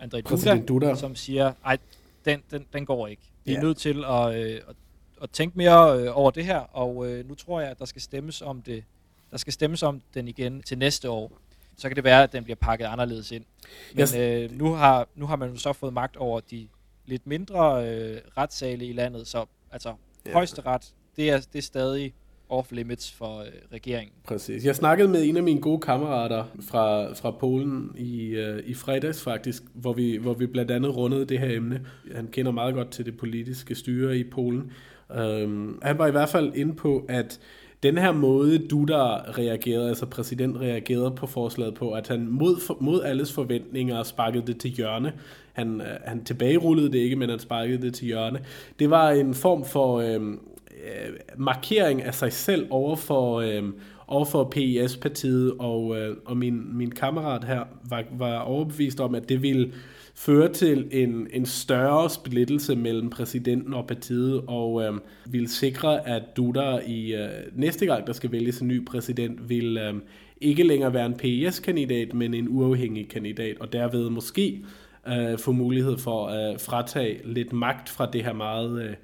André 0.00 0.20
Duda, 0.20 0.60
Duda. 0.68 0.94
som 0.94 1.16
siger, 1.16 1.52
ej, 1.64 1.78
den, 2.24 2.42
den, 2.50 2.64
den 2.72 2.86
går 2.86 3.06
ikke. 3.06 3.22
Vi 3.44 3.52
er 3.52 3.56
Ja. 3.56 3.62
nødt 3.62 3.76
til 3.76 4.04
at, 4.04 4.34
øh, 4.34 4.60
at, 4.68 4.74
at 5.22 5.30
tænke 5.30 5.58
mere 5.58 6.00
øh, 6.00 6.18
over 6.18 6.30
det 6.30 6.44
her, 6.44 6.58
og 6.58 7.10
øh, 7.10 7.28
nu 7.28 7.34
tror 7.34 7.60
jeg, 7.60 7.70
at 7.70 7.78
der 7.78 7.84
skal 7.84 8.02
stemmes 8.02 8.42
om 8.42 8.62
det. 8.62 8.84
Der 9.30 9.36
skal 9.36 9.52
stemmes 9.52 9.82
om 9.82 10.00
den 10.14 10.28
igen 10.28 10.62
til 10.62 10.78
næste 10.78 11.10
år. 11.10 11.32
Så 11.76 11.88
kan 11.88 11.96
det 11.96 12.04
være, 12.04 12.22
at 12.22 12.32
den 12.32 12.44
bliver 12.44 12.56
pakket 12.56 12.84
anderledes 12.84 13.32
ind. 13.32 13.44
Men 13.92 13.98
Jeg 13.98 14.08
s- 14.08 14.14
øh, 14.16 14.58
nu, 14.58 14.72
har, 14.72 15.08
nu 15.16 15.26
har 15.26 15.36
man 15.36 15.50
jo 15.50 15.56
så 15.56 15.72
fået 15.72 15.92
magt 15.92 16.16
over 16.16 16.40
de 16.40 16.68
lidt 17.06 17.26
mindre 17.26 17.88
øh, 17.90 18.18
retssale 18.36 18.86
i 18.86 18.92
landet, 18.92 19.26
så 19.26 19.44
altså 19.72 19.94
ja. 20.26 20.32
højesteret, 20.32 20.92
det 21.16 21.30
er, 21.30 21.40
det 21.52 21.58
er 21.58 21.62
stadig 21.62 22.14
off 22.48 22.72
limits 22.72 23.12
for 23.12 23.38
øh, 23.40 23.46
regeringen. 23.72 24.12
Præcis. 24.24 24.64
Jeg 24.64 24.76
snakkede 24.76 25.08
med 25.08 25.24
en 25.24 25.36
af 25.36 25.42
mine 25.42 25.60
gode 25.60 25.80
kammerater 25.80 26.44
fra, 26.60 27.12
fra 27.14 27.30
Polen 27.30 27.94
i, 27.98 28.26
øh, 28.26 28.62
i 28.66 28.74
fredags 28.74 29.22
faktisk, 29.22 29.62
hvor 29.74 29.92
vi, 29.92 30.16
hvor 30.16 30.34
vi 30.34 30.46
blandt 30.46 30.70
andet 30.70 30.96
rundede 30.96 31.24
det 31.24 31.38
her 31.38 31.56
emne. 31.56 31.86
Han 32.14 32.26
kender 32.26 32.52
meget 32.52 32.74
godt 32.74 32.90
til 32.90 33.06
det 33.06 33.16
politiske 33.16 33.74
styre 33.74 34.18
i 34.18 34.24
Polen. 34.24 34.72
Øhm, 35.16 35.78
han 35.82 35.98
var 35.98 36.06
i 36.06 36.10
hvert 36.10 36.28
fald 36.28 36.52
inde 36.54 36.74
på, 36.74 37.04
at 37.08 37.40
den 37.82 37.98
her 37.98 38.12
måde, 38.12 38.58
du 38.58 38.84
der 38.84 39.38
reagerede, 39.38 39.88
altså 39.88 40.06
præsident 40.06 40.60
reagerede 40.60 41.10
på 41.10 41.26
forslaget 41.26 41.74
på, 41.74 41.90
at 41.90 42.08
han 42.08 42.26
mod, 42.30 42.60
for, 42.60 42.76
mod 42.80 43.02
alles 43.02 43.32
forventninger 43.32 44.02
sparkede 44.02 44.46
det 44.46 44.60
til 44.60 44.70
hjørne. 44.70 45.12
Han, 45.52 45.80
øh, 45.80 45.86
han 46.04 46.24
tilbagerullede 46.24 46.92
det 46.92 46.98
ikke, 46.98 47.16
men 47.16 47.30
han 47.30 47.38
sparkede 47.38 47.82
det 47.82 47.94
til 47.94 48.06
hjørne. 48.06 48.40
Det 48.78 48.90
var 48.90 49.10
en 49.10 49.34
form 49.34 49.64
for 49.64 50.00
øhm, 50.00 50.40
øh, 50.70 51.16
markering 51.36 52.02
af 52.02 52.14
sig 52.14 52.32
selv 52.32 52.66
over 52.70 52.96
for, 52.96 53.40
øh, 53.40 53.62
over 54.06 54.24
for 54.24 54.44
PIS-partiet, 54.44 55.52
og, 55.58 55.96
øh, 55.96 56.16
og 56.24 56.36
min, 56.36 56.76
min 56.76 56.90
kammerat 56.90 57.44
her 57.44 57.64
var, 57.88 58.04
var 58.12 58.38
overbevist 58.38 59.00
om, 59.00 59.14
at 59.14 59.28
det 59.28 59.42
ville 59.42 59.72
føre 60.18 60.52
til 60.52 60.88
en, 60.90 61.26
en 61.32 61.46
større 61.46 62.10
splittelse 62.10 62.76
mellem 62.76 63.10
præsidenten 63.10 63.74
og 63.74 63.86
partiet, 63.86 64.42
og 64.46 64.82
øh, 64.82 64.92
vil 65.26 65.48
sikre, 65.48 66.08
at 66.08 66.22
Duda 66.36 66.78
i 66.86 67.14
øh, 67.14 67.28
næste 67.52 67.86
gang, 67.86 68.06
der 68.06 68.12
skal 68.12 68.32
vælges 68.32 68.60
en 68.60 68.68
ny 68.68 68.84
præsident, 68.86 69.48
vil 69.48 69.78
øh, 69.78 69.94
ikke 70.40 70.62
længere 70.62 70.92
være 70.92 71.06
en 71.06 71.14
PS-kandidat, 71.14 72.14
men 72.14 72.34
en 72.34 72.48
uafhængig 72.48 73.08
kandidat, 73.08 73.58
og 73.60 73.72
derved 73.72 74.10
måske 74.10 74.64
øh, 75.08 75.38
få 75.38 75.52
mulighed 75.52 75.98
for 75.98 76.26
at 76.26 76.52
øh, 76.52 76.60
fratage 76.60 77.20
lidt 77.24 77.52
magt 77.52 77.88
fra 77.88 78.10
det 78.12 78.24
her 78.24 78.32
meget 78.32 78.82
øh, 78.82 78.94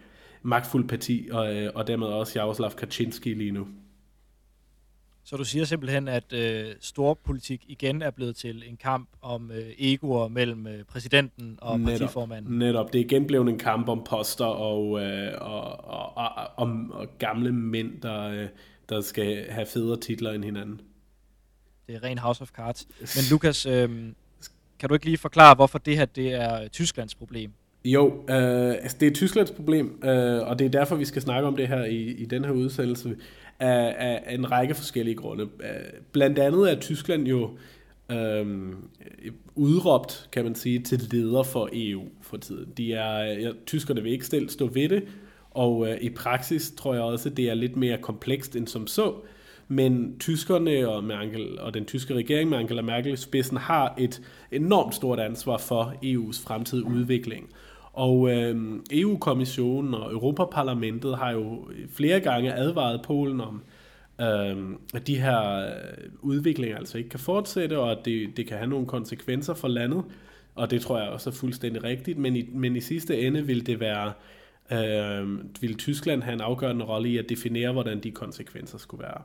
magtfulde 0.43 0.87
parti, 0.87 1.29
og, 1.33 1.57
øh, 1.57 1.71
og 1.75 1.87
dermed 1.87 2.07
også 2.07 2.39
Jaroslav 2.39 2.71
Kaczynski 2.71 3.35
lige 3.35 3.53
nu. 3.53 3.67
Så 5.27 5.37
du 5.37 5.45
siger 5.45 5.65
simpelthen, 5.65 6.09
at 6.09 6.33
øh, 6.33 6.75
storpolitik 6.81 7.65
igen 7.69 8.03
er 8.03 8.11
blevet 8.11 8.37
til 8.37 8.63
en 8.69 8.77
kamp 8.77 9.09
om 9.23 9.51
øh, 9.51 9.73
egoer 9.79 10.29
mellem 10.29 10.67
øh, 10.67 10.85
præsidenten 10.85 11.59
og 11.63 11.81
Netop. 11.81 11.91
partiformanden. 11.91 12.59
Netop. 12.59 12.93
Det 12.93 13.01
er 13.01 13.05
igen 13.05 13.27
blevet 13.27 13.49
en 13.49 13.59
kamp 13.59 13.89
om 13.89 14.05
poster 14.05 14.45
og, 14.45 15.01
øh, 15.01 15.33
og, 15.41 15.85
og, 15.85 16.17
og, 16.17 16.31
og, 16.57 16.69
og 16.91 17.07
gamle 17.19 17.53
mænd, 17.53 18.01
der, 18.01 18.23
øh, 18.23 18.49
der 18.89 19.01
skal 19.01 19.51
have 19.51 19.67
federe 19.67 20.01
titler 20.01 20.33
end 20.33 20.45
hinanden. 20.45 20.81
Det 21.87 21.95
er 21.95 22.03
ren 22.03 22.19
House 22.19 22.43
of 22.43 22.51
Cards. 22.51 22.89
Men 23.17 23.25
Lukas, 23.31 23.67
øh, 23.67 23.91
kan 24.79 24.89
du 24.89 24.95
ikke 24.95 25.07
lige 25.07 25.19
forklare, 25.19 25.55
hvorfor 25.55 25.79
det 25.79 25.97
her 25.97 26.05
det 26.05 26.33
er 26.33 26.69
Tysklands 26.69 27.15
problem? 27.15 27.53
Jo, 27.85 28.25
øh, 28.31 28.71
altså 28.71 28.97
det 29.01 29.09
er 29.09 29.15
Tysklands 29.15 29.51
problem, 29.51 30.01
øh, 30.05 30.49
og 30.49 30.59
det 30.59 30.65
er 30.65 30.71
derfor, 30.71 30.97
vi 30.97 31.05
skal 31.05 31.23
snakke 31.23 31.49
om 31.49 31.57
det 31.57 31.69
her 31.69 31.85
i, 31.85 31.97
i 31.97 32.25
den 32.25 32.45
her 32.45 32.53
udsendelse, 32.53 33.17
af, 33.61 33.95
af, 33.99 34.23
af 34.27 34.35
en 34.35 34.51
række 34.51 34.75
forskellige 34.75 35.15
grunde. 35.15 35.45
Øh, 35.45 36.01
blandt 36.13 36.39
andet 36.39 36.73
er 36.73 36.81
Tyskland 36.81 37.27
jo 37.27 37.51
øh, 38.11 38.73
udråbt, 39.55 40.29
kan 40.33 40.45
man 40.45 40.55
sige, 40.55 40.79
til 40.79 41.09
leder 41.11 41.43
for 41.43 41.69
EU 41.73 42.03
for 42.23 42.37
tiden. 42.37 42.73
De 42.77 42.93
er, 42.93 43.25
ja, 43.25 43.51
tyskerne 43.67 44.03
vil 44.03 44.13
ikke 44.13 44.27
stille 44.27 44.51
stå 44.51 44.67
ved 44.67 44.89
det, 44.89 45.03
og 45.51 45.89
øh, 45.89 45.99
i 46.01 46.11
praksis 46.11 46.71
tror 46.77 46.95
jeg 46.95 47.03
også, 47.03 47.31
det 47.31 47.51
er 47.51 47.55
lidt 47.55 47.77
mere 47.77 47.99
komplekst 47.99 48.57
end 48.57 48.67
som 48.67 48.87
så. 48.87 49.15
Men 49.69 50.19
tyskerne 50.19 50.89
og, 50.89 51.05
Merkel, 51.05 51.59
og 51.59 51.75
den 51.75 51.85
tyske 51.85 52.15
regering 52.15 52.51
med 52.51 52.59
Angela 52.59 52.83
Merkel 52.83 53.13
i 53.13 53.17
spidsen 53.17 53.57
har 53.57 53.95
et 53.99 54.23
enormt 54.53 54.95
stort 54.95 55.21
ansvar 55.21 55.59
for 55.59 55.95
EU's 56.05 56.45
fremtidige 56.47 56.87
udvikling. 56.87 57.51
Og 57.95 58.31
øh, 58.31 58.81
EU-kommissionen 58.91 59.95
og 59.95 60.13
Europaparlamentet 60.13 61.19
har 61.19 61.31
jo 61.31 61.69
flere 61.93 62.21
gange 62.21 62.55
advaret 62.55 63.03
Polen 63.03 63.41
om, 63.41 63.63
øh, 64.21 64.77
at 64.95 65.07
de 65.07 65.21
her 65.21 65.67
øh, 65.67 65.73
udviklinger 66.21 66.77
altså 66.77 66.99
ikke 66.99 67.11
kan 67.11 67.21
fortsætte, 67.21 67.79
og 67.79 67.91
at 67.91 67.99
det, 68.05 68.37
det 68.37 68.47
kan 68.47 68.57
have 68.57 68.71
nogle 68.71 68.87
konsekvenser 68.87 69.55
for 69.55 69.69
landet. 69.69 70.05
Og 70.55 70.71
det 70.71 70.83
tror 70.83 70.99
jeg 70.99 71.09
også 71.09 71.31
er 71.31 71.35
fuldstændig 71.35 71.85
rigtigt, 71.85 72.19
men 72.19 72.37
i, 72.37 72.49
men 72.53 72.77
i 72.77 72.81
sidste 72.81 73.21
ende 73.21 73.47
vil 73.47 73.67
det 73.67 73.81
være, 73.81 74.13
øh, 74.73 75.39
vil 75.61 75.77
Tyskland 75.79 76.23
have 76.23 76.35
en 76.35 76.41
afgørende 76.41 76.85
rolle 76.85 77.09
i 77.09 77.19
at 77.19 77.29
definere, 77.29 77.73
hvordan 77.73 78.01
de 78.01 78.11
konsekvenser 78.11 78.79
skulle 78.79 79.03
være. 79.03 79.23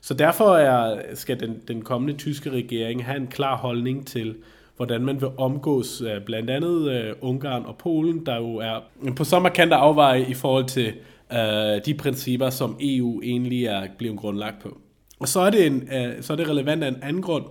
Så 0.00 0.14
derfor 0.14 0.56
er, 0.56 1.14
skal 1.14 1.40
den, 1.40 1.62
den 1.68 1.82
kommende 1.82 2.14
tyske 2.14 2.50
regering 2.50 3.04
have 3.04 3.16
en 3.16 3.26
klar 3.26 3.56
holdning 3.56 4.06
til, 4.06 4.36
hvordan 4.80 5.04
man 5.04 5.20
vil 5.20 5.28
omgås 5.38 6.00
øh, 6.00 6.24
blandt 6.26 6.50
andet 6.50 6.90
øh, 6.90 7.12
Ungarn 7.20 7.64
og 7.64 7.76
Polen, 7.78 8.26
der 8.26 8.36
jo 8.36 8.56
er 8.56 8.80
på 9.16 9.24
så 9.24 9.38
markante 9.38 9.76
afveje 9.76 10.26
i 10.28 10.34
forhold 10.34 10.64
til 10.64 10.92
øh, 11.32 11.84
de 11.86 11.94
principper, 11.98 12.50
som 12.50 12.76
EU 12.80 13.20
egentlig 13.22 13.64
er 13.64 13.86
blevet 13.98 14.18
grundlagt 14.18 14.62
på. 14.62 14.78
Og 15.18 15.28
så 15.28 15.40
er 15.40 15.50
det, 15.50 15.66
en, 15.66 15.88
øh, 15.92 16.22
så 16.22 16.32
er 16.32 16.36
det 16.36 16.48
relevant 16.48 16.84
af 16.84 16.88
en 16.88 16.96
anden 17.02 17.22
grund, 17.22 17.44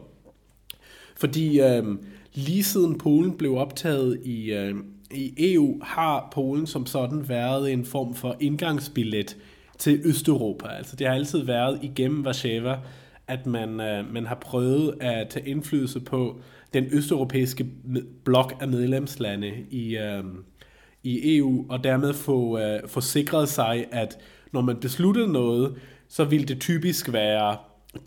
fordi 1.18 1.62
øh, 1.62 1.84
lige 2.34 2.64
siden 2.64 2.98
Polen 2.98 3.38
blev 3.38 3.58
optaget 3.58 4.20
i, 4.24 4.52
øh, 4.52 4.76
i 5.12 5.54
EU, 5.54 5.80
har 5.84 6.30
Polen 6.34 6.68
som 6.68 6.86
sådan 6.86 7.30
været 7.30 7.74
en 7.74 7.86
form 7.86 8.16
for 8.16 8.36
indgangsbillet 8.40 9.38
til 9.78 10.02
Østeuropa. 10.06 10.68
Altså 10.68 10.96
det 10.96 11.08
har 11.08 11.14
altid 11.14 11.44
været 11.44 11.80
igennem 11.82 12.26
Warszawa, 12.26 12.80
at 13.28 13.46
man, 13.46 13.82
øh, 13.82 14.14
man 14.14 14.26
har 14.26 14.36
prøvet 14.36 14.96
at 15.00 15.30
tage 15.30 15.48
indflydelse 15.48 16.00
på 16.00 16.42
den 16.74 16.86
østeuropæiske 16.92 17.68
blok 18.24 18.54
af 18.60 18.68
medlemslande 18.68 19.52
i, 19.70 19.98
øh, 19.98 20.24
i 21.04 21.38
EU, 21.38 21.66
og 21.70 21.84
dermed 21.84 22.14
få, 22.14 22.60
øh, 22.60 22.80
få 22.88 23.02
sikret 23.02 23.50
sig, 23.50 23.86
at 23.92 24.18
når 24.52 24.62
man 24.62 24.78
besluttede 24.80 25.32
noget, 25.32 25.76
så 26.08 26.24
ville 26.24 26.46
det 26.46 26.60
typisk 26.60 27.14
være 27.14 27.58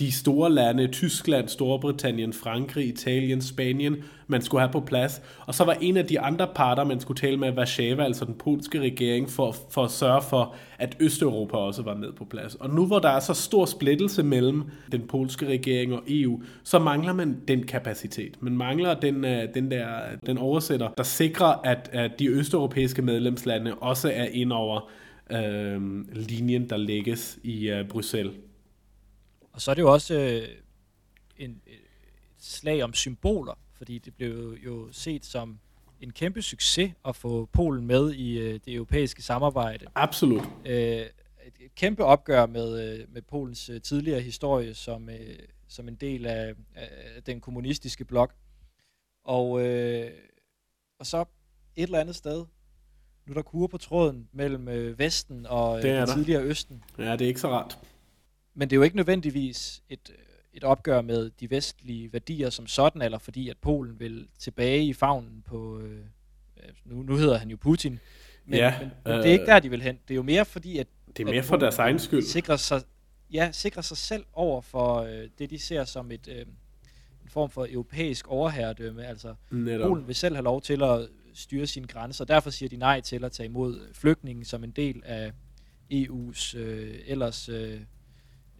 de 0.01 0.13
store 0.13 0.51
lande, 0.51 0.87
Tyskland, 0.87 1.49
Storbritannien, 1.49 2.33
Frankrig, 2.33 2.89
Italien, 2.89 3.43
Spanien, 3.43 3.97
man 4.27 4.43
skulle 4.43 4.61
have 4.61 4.73
på 4.73 4.81
plads. 4.81 5.23
Og 5.47 5.55
så 5.55 5.65
var 5.65 5.73
en 5.81 5.97
af 5.97 6.07
de 6.07 6.21
andre 6.21 6.49
parter, 6.55 6.85
man 6.85 7.01
skulle 7.01 7.19
tale 7.19 7.37
med, 7.37 7.53
Warszawa, 7.59 8.05
altså 8.05 8.25
den 8.25 8.35
polske 8.35 8.81
regering, 8.81 9.31
for, 9.31 9.57
for 9.71 9.85
at 9.85 9.91
sørge 9.91 10.23
for, 10.23 10.55
at 10.79 10.97
Østeuropa 11.01 11.57
også 11.57 11.83
var 11.83 11.95
med 11.95 12.13
på 12.13 12.25
plads. 12.25 12.55
Og 12.55 12.71
nu 12.71 12.87
hvor 12.87 12.99
der 12.99 13.09
er 13.09 13.21
så 13.21 13.35
stor 13.35 13.65
splittelse 13.65 14.23
mellem 14.23 14.63
den 14.93 15.03
polske 15.09 15.47
regering 15.47 15.95
og 15.95 16.03
EU, 16.09 16.43
så 16.65 16.79
mangler 16.79 17.13
man 17.13 17.41
den 17.49 17.67
kapacitet. 17.67 18.37
Man 18.41 18.57
mangler 18.57 18.95
den, 18.95 19.25
øh, 19.25 19.49
den, 19.55 19.71
der, 19.71 19.87
den 20.27 20.39
oversætter, 20.39 20.89
der 20.97 21.03
sikrer, 21.03 21.61
at, 21.65 21.91
at 21.93 22.11
de 22.19 22.29
østeuropæiske 22.29 23.03
medlemslande 23.03 23.75
også 23.75 24.11
er 24.15 24.27
ind 24.33 24.53
over 24.53 24.91
øh, 25.31 25.81
linjen, 26.13 26.71
der 26.71 26.77
lægges 26.77 27.39
i 27.43 27.69
øh, 27.69 27.89
Bruxelles. 27.89 28.33
Og 29.53 29.61
så 29.63 29.71
er 29.71 29.75
det 29.75 29.83
jo 29.83 29.93
også 29.93 30.15
øh, 30.15 30.49
en, 31.37 31.61
et 31.67 31.79
slag 32.39 32.83
om 32.83 32.95
symboler, 32.95 33.55
fordi 33.75 33.99
det 33.99 34.15
blev 34.15 34.57
jo 34.65 34.89
set 34.93 35.25
som 35.25 35.59
en 36.01 36.13
kæmpe 36.13 36.43
succes 36.43 36.93
at 37.05 37.17
få 37.17 37.49
Polen 37.53 37.87
med 37.87 38.13
i 38.13 38.39
øh, 38.39 38.61
det 38.65 38.75
europæiske 38.75 39.23
samarbejde. 39.23 39.87
Absolut. 39.95 40.43
Øh, 40.67 41.07
et 41.61 41.75
kæmpe 41.75 42.05
opgør 42.05 42.47
med, 42.47 42.99
øh, 43.01 43.07
med 43.13 43.23
Polens 43.23 43.69
øh, 43.69 43.81
tidligere 43.81 44.21
historie 44.21 44.75
som, 44.75 45.09
øh, 45.09 45.39
som 45.69 45.89
en 45.89 45.95
del 45.95 46.27
af, 46.27 46.55
af 46.75 47.23
den 47.27 47.41
kommunistiske 47.41 48.05
blok. 48.05 48.35
Og, 49.25 49.67
øh, 49.67 50.11
og 50.99 51.07
så 51.07 51.21
et 51.77 51.83
eller 51.83 51.99
andet 52.01 52.17
sted, 52.17 52.45
nu 53.27 53.31
er 53.31 53.35
der 53.35 53.43
kur 53.43 53.67
på 53.67 53.79
tråden 53.79 54.29
mellem 54.33 54.69
øh, 54.69 54.99
Vesten 54.99 55.47
og 55.47 55.77
øh, 55.77 55.83
Det 55.83 55.91
der. 55.91 56.15
tidligere 56.15 56.43
Østen. 56.43 56.85
Ja, 56.99 57.13
det 57.13 57.21
er 57.21 57.27
ikke 57.29 57.41
så 57.41 57.49
rart. 57.49 57.79
Men 58.55 58.71
det 58.71 58.77
er 58.77 58.79
jo 58.79 58.83
ikke 58.83 58.97
nødvendigvis 58.97 59.83
et, 59.89 60.11
øh, 60.11 60.17
et 60.53 60.65
opgør 60.65 61.01
med 61.01 61.31
de 61.41 61.51
vestlige 61.51 62.13
værdier 62.13 62.51
som 62.51 62.67
sådan, 62.67 63.03
eller 63.03 63.19
fordi 63.19 63.49
at 63.49 63.57
Polen 63.59 64.01
vil 64.01 64.29
tilbage 64.39 64.85
i 64.85 64.93
favnen 64.93 65.43
på, 65.47 65.79
øh, 65.81 65.99
øh, 66.57 66.69
nu, 66.85 67.03
nu 67.03 67.17
hedder 67.17 67.39
han 67.39 67.51
jo 67.51 67.57
Putin, 67.57 67.99
men, 68.45 68.59
Ja, 68.59 68.75
men, 68.81 68.91
men 69.05 69.13
øh, 69.13 69.19
det 69.19 69.29
er 69.29 69.33
ikke 69.33 69.47
der, 69.47 69.61
de 69.61 69.71
vil 69.71 69.83
hen. 69.83 69.99
Det 70.09 70.15
er 70.15 70.17
jo 70.17 70.23
mere 70.23 70.45
fordi, 70.45 70.79
at 70.79 70.87
Det 71.17 71.23
er 71.23 71.29
at 71.29 71.35
mere 71.35 71.43
for 71.43 71.49
Polen 71.49 71.61
deres 71.61 71.79
egen 71.79 71.99
skyld. 71.99 72.23
sikrer 72.23 72.57
sig, 72.57 72.83
ja, 73.33 73.49
sikrer 73.53 73.83
sig 73.83 73.97
selv 73.97 74.25
over 74.33 74.61
for 74.61 74.97
øh, 74.97 75.29
det, 75.39 75.51
de 75.51 75.59
ser 75.59 75.85
som 75.85 76.11
et, 76.11 76.29
øh, 76.29 76.41
en 77.23 77.29
form 77.29 77.51
for 77.51 77.67
europæisk 77.71 78.29
overherredømme. 78.29 79.07
Altså, 79.07 79.35
Netop. 79.51 79.89
Polen 79.89 80.07
vil 80.07 80.15
selv 80.15 80.35
have 80.35 80.45
lov 80.45 80.63
til 80.63 80.83
at 80.83 81.09
styre 81.35 81.67
sine 81.67 81.87
grænser, 81.87 82.25
derfor 82.25 82.51
siger 82.51 82.69
de 82.69 82.77
nej 82.77 83.01
til 83.01 83.25
at 83.25 83.33
tage 83.33 83.47
imod 83.47 83.95
flygtninge 83.95 84.45
som 84.45 84.65
en 84.65 84.71
del 84.71 85.03
af 85.05 85.33
EU's 85.93 86.57
øh, 86.59 86.95
ellers, 87.07 87.49
øh, 87.49 87.81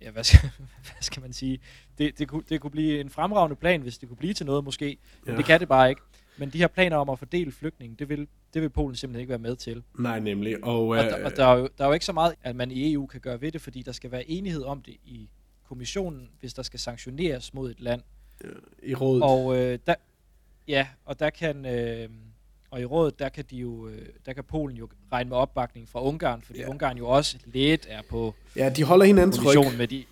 ja, 0.03 0.11
hvad 0.11 0.25
skal, 0.25 0.51
hvad 0.87 1.01
skal 1.01 1.23
man 1.23 1.33
sige, 1.33 1.59
det, 1.99 2.19
det, 2.19 2.29
kunne, 2.29 2.43
det 2.49 2.61
kunne 2.61 2.71
blive 2.71 3.01
en 3.01 3.11
fremragende 3.11 3.57
plan, 3.57 3.81
hvis 3.83 3.99
det 3.99 4.09
kunne 4.09 4.17
blive 4.17 4.35
til 4.35 4.47
noget 4.47 4.65
måske, 4.65 4.99
men 5.25 5.33
Ja. 5.33 5.37
det 5.37 5.45
kan 5.45 5.61
det 5.61 5.69
bare 5.69 5.89
ikke. 5.91 6.01
Men 6.37 6.51
de 6.51 6.59
her 6.59 6.67
planer 6.67 6.97
om 6.97 7.09
at 7.11 7.19
fordele 7.19 7.53
flygtninge, 7.53 7.97
det 7.99 8.09
vil, 8.09 8.29
det 8.55 8.63
vil 8.63 8.69
Polen 8.71 8.97
simpelthen 8.97 9.21
ikke 9.21 9.29
være 9.31 9.39
med 9.39 9.57
til. 9.57 9.83
Nej, 9.99 10.21
nemlig. 10.21 10.65
Og, 10.65 10.89
Og, 10.89 10.97
øh, 10.97 11.05
der, 11.05 11.25
og 11.25 11.37
der, 11.37 11.47
er 11.47 11.57
jo, 11.57 11.69
der 11.79 11.85
er 11.85 11.89
jo 11.89 11.95
ikke 11.95 12.07
så 12.07 12.13
meget, 12.13 12.35
at 12.43 12.57
man 12.57 12.71
i 12.71 12.93
EU 12.93 13.07
kan 13.07 13.21
gøre 13.21 13.41
ved 13.41 13.53
det, 13.53 13.61
fordi 13.61 13.83
der 13.83 13.93
skal 13.93 14.11
være 14.11 14.31
enighed 14.31 14.63
om 14.63 14.83
det 14.83 14.97
i 15.05 15.29
kommissionen, 15.69 16.31
hvis 16.41 16.55
der 16.55 16.63
skal 16.63 16.81
sanktioneres 16.81 17.55
mod 17.55 17.71
et 17.71 17.81
land. 17.81 18.03
i 18.83 18.95
rådet. 18.95 19.23
Og 19.23 19.57
øh, 19.59 19.79
der, 19.87 19.95
ja, 20.69 20.87
og 21.05 21.19
der 21.21 21.31
kan 21.31 21.67
øh, 21.67 22.09
og 22.73 22.81
i 22.81 22.85
rådet 22.85 23.19
der 23.19 23.29
kan 23.29 23.45
de 23.51 23.57
jo 23.57 23.89
øh, 23.89 24.07
der 24.27 24.33
kan 24.33 24.45
Polen 24.45 24.77
jo 24.77 24.89
regne 25.13 25.29
med 25.29 25.37
opbakning 25.37 25.89
fra 25.89 26.03
Ungarn, 26.03 26.43
fordi 26.43 26.59
Ja. 26.61 26.69
Ungarn 26.69 26.99
jo 26.99 27.09
også 27.09 27.39
lidt 27.47 27.87
er 27.91 28.03
på 28.11 28.35
ja, 28.57 28.71
de 28.71 28.85
holder 28.85 29.07
hinanden 29.07 29.37
tryg. 29.37 29.79
med 29.79 29.89
de. 29.89 30.05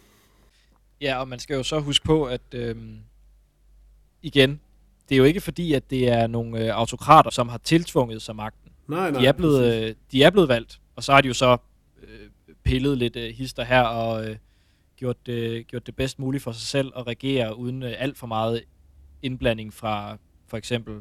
Ja, 1.01 1.21
og 1.21 1.29
man 1.29 1.39
skal 1.39 1.55
jo 1.57 1.63
så 1.63 1.81
huske 1.81 2.05
på 2.05 2.25
at 2.25 2.41
øh, 2.55 2.77
igen, 4.23 4.61
det 5.09 5.15
er 5.15 5.19
jo 5.19 5.25
ikke 5.25 5.41
fordi 5.41 5.73
at 5.73 5.91
det 5.91 6.09
er 6.09 6.27
nogle 6.27 6.65
øh, 6.65 6.77
autokrater, 6.77 7.31
som 7.31 7.49
har 7.49 7.59
tiltvunget 7.59 8.23
sig 8.23 8.37
magten. 8.37 8.73
Nej, 8.89 9.11
nej. 9.11 9.21
De 9.21 9.27
er 9.27 9.33
blevet 9.33 9.83
øh, 9.85 9.95
de 10.13 10.23
er 10.23 10.31
blevet 10.31 10.49
valgt, 10.49 10.81
og 10.97 11.05
så 11.05 11.13
har 11.13 11.21
de 11.21 11.29
jo 11.29 11.35
så 11.35 11.57
øh, 12.03 12.29
pillet 12.65 12.99
lidt 12.99 13.17
øh, 13.17 13.35
hister 13.35 13.65
her 13.65 13.83
og 13.83 14.29
øh, 14.29 14.37
gjort 14.97 15.27
det 15.27 15.67
gjort 15.67 15.87
det 15.87 15.97
bedst 15.97 16.19
muligt 16.19 16.43
for 16.43 16.53
sig 16.53 16.63
selv 16.63 16.93
at 16.97 17.07
regere 17.07 17.57
uden 17.59 17.83
øh, 17.83 17.95
alt 17.99 18.19
for 18.19 18.27
meget 18.27 18.63
indblanding 19.23 19.75
fra 19.75 20.17
for 20.47 20.57
eksempel 20.57 21.01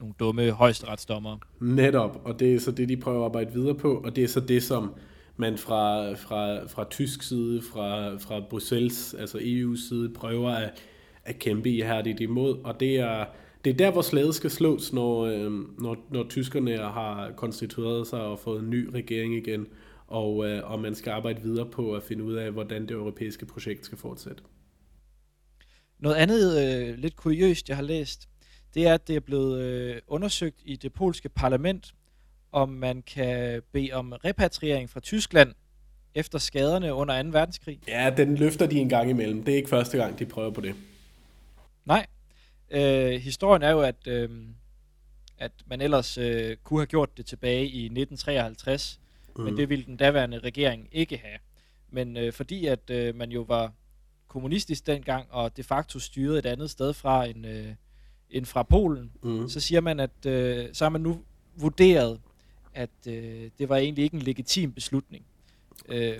nogle 0.00 0.14
dumme 0.20 0.50
højesteretsdommere. 0.50 1.38
Netop, 1.60 2.20
og 2.24 2.40
det 2.40 2.54
er 2.54 2.60
så 2.60 2.70
det, 2.70 2.88
de 2.88 2.96
prøver 2.96 3.20
at 3.20 3.24
arbejde 3.24 3.52
videre 3.52 3.74
på, 3.74 3.94
og 3.94 4.16
det 4.16 4.24
er 4.24 4.28
så 4.28 4.40
det, 4.40 4.62
som 4.62 4.94
man 5.36 5.58
fra, 5.58 6.14
fra, 6.14 6.66
fra 6.66 6.84
tysk 6.90 7.22
side, 7.22 7.62
fra, 7.62 8.16
fra 8.16 8.40
Bruxelles, 8.50 9.14
altså 9.14 9.38
EU's 9.38 9.88
side, 9.88 10.12
prøver 10.14 10.50
at, 10.50 10.82
at 11.24 11.38
kæmpe 11.38 11.70
ihærdigt 11.70 12.20
imod, 12.20 12.58
og 12.64 12.80
det 12.80 12.96
er, 12.96 13.24
det 13.64 13.72
er 13.72 13.76
der, 13.76 13.90
hvor 13.90 14.02
slaget 14.02 14.34
skal 14.34 14.50
slås, 14.50 14.92
når, 14.92 15.24
øh, 15.24 15.52
når, 15.78 15.96
når 16.10 16.26
tyskerne 16.28 16.76
har 16.76 17.32
konstitueret 17.36 18.06
sig 18.06 18.20
og 18.20 18.38
fået 18.38 18.62
en 18.62 18.70
ny 18.70 18.88
regering 18.94 19.34
igen, 19.34 19.66
og, 20.06 20.48
øh, 20.48 20.70
og 20.70 20.80
man 20.80 20.94
skal 20.94 21.10
arbejde 21.10 21.42
videre 21.42 21.70
på 21.70 21.94
at 21.94 22.02
finde 22.02 22.24
ud 22.24 22.34
af, 22.34 22.52
hvordan 22.52 22.82
det 22.82 22.90
europæiske 22.90 23.46
projekt 23.46 23.84
skal 23.84 23.98
fortsætte. 23.98 24.42
Noget 25.98 26.16
andet 26.16 26.78
øh, 26.88 26.98
lidt 26.98 27.16
kuriøst, 27.16 27.68
jeg 27.68 27.76
har 27.76 27.84
læst, 27.84 28.28
det 28.76 28.86
er, 28.86 28.94
at 28.94 29.08
det 29.08 29.16
er 29.16 29.20
blevet 29.20 29.62
øh, 29.62 29.96
undersøgt 30.06 30.56
i 30.64 30.76
det 30.76 30.92
polske 30.92 31.28
parlament, 31.28 31.94
om 32.52 32.68
man 32.68 33.02
kan 33.02 33.62
bede 33.72 33.92
om 33.92 34.12
repatriering 34.12 34.90
fra 34.90 35.00
Tyskland 35.00 35.54
efter 36.14 36.38
skaderne 36.38 36.94
under 36.94 37.22
2. 37.22 37.28
verdenskrig. 37.28 37.80
Ja, 37.88 38.12
den 38.16 38.36
løfter 38.36 38.66
de 38.66 38.78
en 38.78 38.88
gang 38.88 39.10
imellem. 39.10 39.44
Det 39.44 39.52
er 39.52 39.56
ikke 39.56 39.68
første 39.68 39.98
gang, 39.98 40.18
de 40.18 40.26
prøver 40.26 40.50
på 40.50 40.60
det. 40.60 40.74
Nej. 41.84 42.06
Øh, 42.70 43.10
historien 43.10 43.62
er 43.62 43.70
jo, 43.70 43.80
at, 43.80 44.06
øh, 44.06 44.30
at 45.38 45.52
man 45.66 45.80
ellers 45.80 46.18
øh, 46.18 46.56
kunne 46.56 46.80
have 46.80 46.86
gjort 46.86 47.16
det 47.16 47.26
tilbage 47.26 47.64
i 47.64 47.84
1953, 47.84 49.00
mm. 49.36 49.44
men 49.44 49.56
det 49.56 49.68
ville 49.68 49.84
den 49.84 49.96
daværende 49.96 50.38
regering 50.38 50.88
ikke 50.92 51.16
have. 51.16 51.38
Men 51.90 52.16
øh, 52.16 52.32
fordi 52.32 52.66
at 52.66 52.90
øh, 52.90 53.14
man 53.14 53.30
jo 53.30 53.42
var 53.42 53.72
kommunistisk 54.28 54.86
dengang, 54.86 55.26
og 55.30 55.56
de 55.56 55.62
facto 55.62 55.98
styrede 55.98 56.38
et 56.38 56.46
andet 56.46 56.70
sted 56.70 56.92
fra 56.92 57.24
end, 57.24 57.46
øh, 57.46 57.68
end 58.30 58.46
fra 58.46 58.62
Polen, 58.62 59.10
Mm. 59.22 59.48
så 59.48 59.60
siger 59.60 59.80
man, 59.80 60.00
at 60.00 60.26
øh, 60.26 60.68
så 60.72 60.84
har 60.84 60.88
man 60.90 61.00
nu 61.00 61.20
vurderet, 61.56 62.20
at 62.74 62.90
øh, 63.08 63.50
det 63.58 63.68
var 63.68 63.76
egentlig 63.76 64.04
ikke 64.04 64.14
en 64.14 64.22
legitim 64.22 64.72
beslutning. 64.72 65.24
Øh, 65.88 65.98
Ja. 66.00 66.16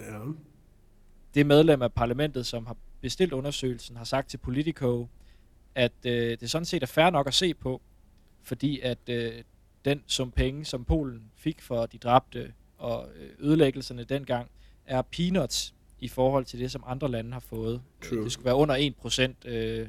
det 1.34 1.46
medlem 1.46 1.82
af 1.82 1.92
parlamentet, 1.92 2.46
som 2.46 2.66
har 2.66 2.76
bestilt 3.00 3.32
undersøgelsen, 3.32 3.96
har 3.96 4.04
sagt 4.04 4.28
til 4.30 4.38
Politico, 4.38 5.08
at 5.74 5.92
øh, 6.04 6.36
det 6.40 6.50
sådan 6.50 6.64
set 6.64 6.82
er 6.82 6.86
fair 6.86 7.10
nok 7.10 7.26
at 7.26 7.34
se 7.34 7.54
på, 7.54 7.80
fordi 8.42 8.80
at 8.80 8.98
øh, 9.08 9.32
den 9.84 10.02
sum 10.06 10.30
penge, 10.30 10.64
som 10.64 10.84
Polen 10.84 11.22
fik 11.36 11.60
for 11.62 11.86
de 11.86 11.98
dræbte 11.98 12.52
og 12.78 13.08
øh, 13.16 13.28
ødelæggelserne 13.38 14.04
dengang, 14.04 14.50
er 14.86 15.02
peanuts 15.02 15.74
i 16.00 16.08
forhold 16.08 16.44
til 16.44 16.58
det, 16.60 16.70
som 16.70 16.82
andre 16.86 17.10
lande 17.10 17.32
har 17.32 17.40
fået. 17.40 17.82
True. 18.08 18.18
Øh, 18.18 18.24
Det 18.24 18.32
skulle 18.32 18.44
være 18.44 18.54
under 18.54 19.34
1% 19.44 19.48
øh, 19.48 19.88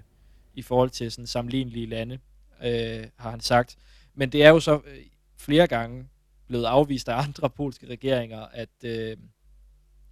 i 0.57 0.61
forhold 0.61 0.89
til 0.89 1.11
sådan 1.11 1.27
sammenlignelige 1.27 1.85
lande, 1.85 2.19
øh, 2.65 3.03
har 3.15 3.29
han 3.31 3.39
sagt. 3.39 3.77
Men 4.15 4.29
det 4.29 4.43
er 4.43 4.49
jo 4.49 4.59
så 4.59 4.73
øh, 4.75 4.97
flere 5.37 5.67
gange 5.67 6.07
blevet 6.47 6.65
afvist 6.65 7.09
af 7.09 7.17
andre 7.27 7.49
polske 7.49 7.87
regeringer, 7.87 8.39
at, 8.53 8.69
øh, 8.83 9.17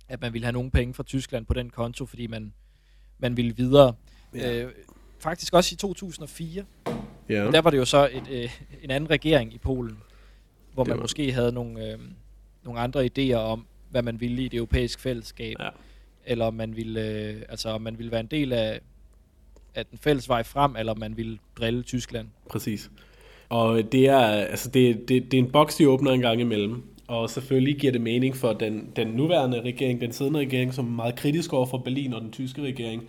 at 0.09 0.21
man 0.21 0.33
ville 0.33 0.45
have 0.45 0.53
nogle 0.53 0.71
penge 0.71 0.93
fra 0.93 1.03
Tyskland 1.03 1.45
på 1.45 1.53
den 1.53 1.69
konto, 1.69 2.05
fordi 2.05 2.27
man, 2.27 2.53
man 3.19 3.37
ville 3.37 3.55
videre. 3.55 3.93
Ja. 4.35 4.53
Øh, 4.63 4.71
faktisk 5.19 5.53
også 5.53 5.73
i 5.73 5.77
2004, 5.77 6.65
ja. 7.29 7.33
der 7.51 7.61
var 7.61 7.69
det 7.69 7.77
jo 7.77 7.85
så 7.85 8.09
et, 8.13 8.27
øh, 8.29 8.49
en 8.81 8.91
anden 8.91 9.09
regering 9.09 9.53
i 9.53 9.57
Polen, 9.57 9.97
hvor 10.73 10.83
Det 10.83 10.89
man 10.89 10.97
var- 10.97 11.03
måske 11.03 11.31
havde 11.33 11.51
nogle, 11.51 11.91
øh, 11.91 11.99
nogle 12.63 12.79
andre 12.79 13.05
idéer 13.05 13.35
om, 13.35 13.67
hvad 13.89 14.01
man 14.03 14.19
ville 14.19 14.43
i 14.43 14.47
det 14.47 14.57
europæiske 14.57 15.01
fællesskab, 15.01 15.55
Ja. 15.59 15.69
eller 16.25 16.45
om 16.45 16.53
man 16.53 16.75
ville, 16.75 17.01
øh, 17.09 17.41
altså 17.49 17.69
om 17.69 17.81
man 17.81 17.97
ville 17.97 18.11
være 18.11 18.19
en 18.19 18.27
del 18.27 18.53
af, 18.53 18.81
af 19.75 19.85
den 19.85 19.97
fælles 19.97 20.29
vej 20.29 20.43
frem, 20.43 20.75
eller 20.75 20.91
om 20.91 20.99
man 20.99 21.17
ville 21.17 21.37
drille 21.59 21.83
Tyskland. 21.83 22.27
Præcis. 22.49 22.91
Og 23.49 23.91
det 23.91 24.07
er, 24.07 24.19
altså 24.27 24.69
det, 24.69 25.09
det, 25.09 25.31
det 25.31 25.39
er 25.39 25.43
en 25.43 25.51
boks, 25.51 25.75
de 25.75 25.89
åbner 25.89 26.11
en 26.11 26.21
gang 26.21 26.41
imellem. 26.41 26.83
Og 27.07 27.29
selvfølgelig 27.29 27.75
giver 27.75 27.91
det 27.91 28.01
mening 28.01 28.35
for 28.35 28.53
den, 28.53 28.89
den 28.95 29.07
nuværende 29.07 29.61
regering, 29.61 30.01
den 30.01 30.11
siddende 30.11 30.39
regering, 30.39 30.73
som 30.73 30.85
er 30.85 30.91
meget 30.91 31.15
kritisk 31.15 31.53
over 31.53 31.65
for 31.65 31.77
Berlin 31.77 32.13
og 32.13 32.21
den 32.21 32.31
tyske 32.31 32.61
regering, 32.61 33.03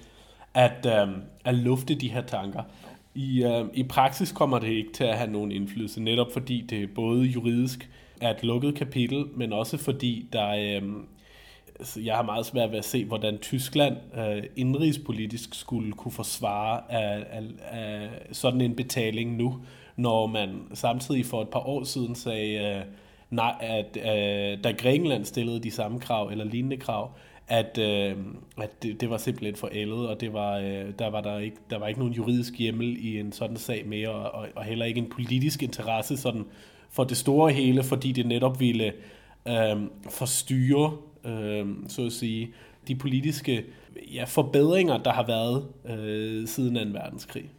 at, 0.55 0.87
øh, 0.87 1.09
at 1.45 1.55
lufte 1.55 1.95
de 1.95 2.09
her 2.09 2.23
tanker. 2.23 2.63
I, 3.15 3.45
øh, 3.45 3.65
I 3.75 3.83
praksis 3.83 4.33
kommer 4.33 4.59
det 4.59 4.69
ikke 4.69 4.93
til 4.93 5.05
at 5.05 5.17
have 5.17 5.31
nogen 5.31 5.53
indflydelse, 5.53 6.03
netop 6.03 6.33
fordi 6.33 6.61
det 6.61 6.91
både 6.95 7.25
juridisk 7.25 7.91
er 8.21 8.31
et 8.31 8.43
lukket 8.43 8.75
kapitel, 8.75 9.25
men 9.35 9.53
også 9.53 9.77
fordi 9.77 10.29
der 10.33 10.49
øh, 10.49 10.89
altså, 11.79 12.01
jeg 12.01 12.17
har 12.17 12.23
meget 12.23 12.47
svært 12.47 12.71
ved 12.71 12.79
at 12.79 12.85
se, 12.85 13.05
hvordan 13.05 13.39
Tyskland 13.39 13.97
øh, 14.19 14.43
indrigspolitisk 14.57 15.55
skulle 15.55 15.93
kunne 15.93 16.13
forsvare 16.13 16.93
af, 16.93 17.25
af, 17.31 17.43
af 17.71 18.09
sådan 18.33 18.61
en 18.61 18.77
betaling 18.77 19.37
nu, 19.37 19.61
når 19.97 20.27
man 20.27 20.61
samtidig 20.75 21.27
for 21.27 21.43
et 21.43 21.49
par 21.49 21.69
år 21.69 21.85
siden 21.85 22.15
sagde, 22.15 22.77
øh, 22.77 22.83
nej, 23.31 23.55
at 23.61 23.97
øh, 23.97 24.65
da 24.65 24.73
Grækenland 24.73 25.25
stillede 25.25 25.61
de 25.61 25.71
samme 25.71 26.01
krav 26.01 26.29
eller 26.29 26.45
lignende 26.45 26.77
krav, 26.77 27.11
at, 27.49 27.79
øh, 27.79 28.17
at 28.63 28.83
det, 28.83 29.01
det 29.01 29.11
var 29.11 29.17
simpelthen 29.17 29.57
forældet, 29.57 30.09
og 30.09 30.21
det 30.21 30.33
var, 30.33 30.59
øh, 30.59 30.85
der, 30.99 31.11
var 31.11 31.21
der, 31.21 31.39
ikke, 31.39 31.57
der 31.71 31.79
var 31.79 31.87
ikke 31.87 32.01
nogen 32.01 32.15
juridisk 32.15 32.59
hjemmel 32.59 32.97
i 33.01 33.21
en 33.21 33.33
sådan 33.33 33.57
sag 33.57 33.87
mere, 33.87 34.11
og, 34.11 34.47
og 34.55 34.65
heller 34.65 34.87
ikke 34.87 34.99
en 34.99 35.11
politisk 35.11 35.63
interesse 35.63 36.17
sådan 36.17 36.45
for 36.91 37.05
det 37.05 37.17
store 37.17 37.53
hele, 37.53 37.83
fordi 37.83 38.13
det 38.13 38.27
netop 38.27 38.61
ville 38.61 38.93
øh, 39.49 39.77
forstyrre, 40.11 40.97
øh, 41.27 41.67
så 41.89 42.07
at 42.07 42.13
sige, 42.13 42.51
de 42.89 42.97
politiske 42.97 43.65
ja, 44.15 44.25
forbedringer, 44.25 44.99
der 44.99 45.13
har 45.13 45.27
været 45.27 45.67
øh, 45.99 46.49
siden 46.49 46.93
2. 46.93 46.99
verdenskrig. 46.99 47.51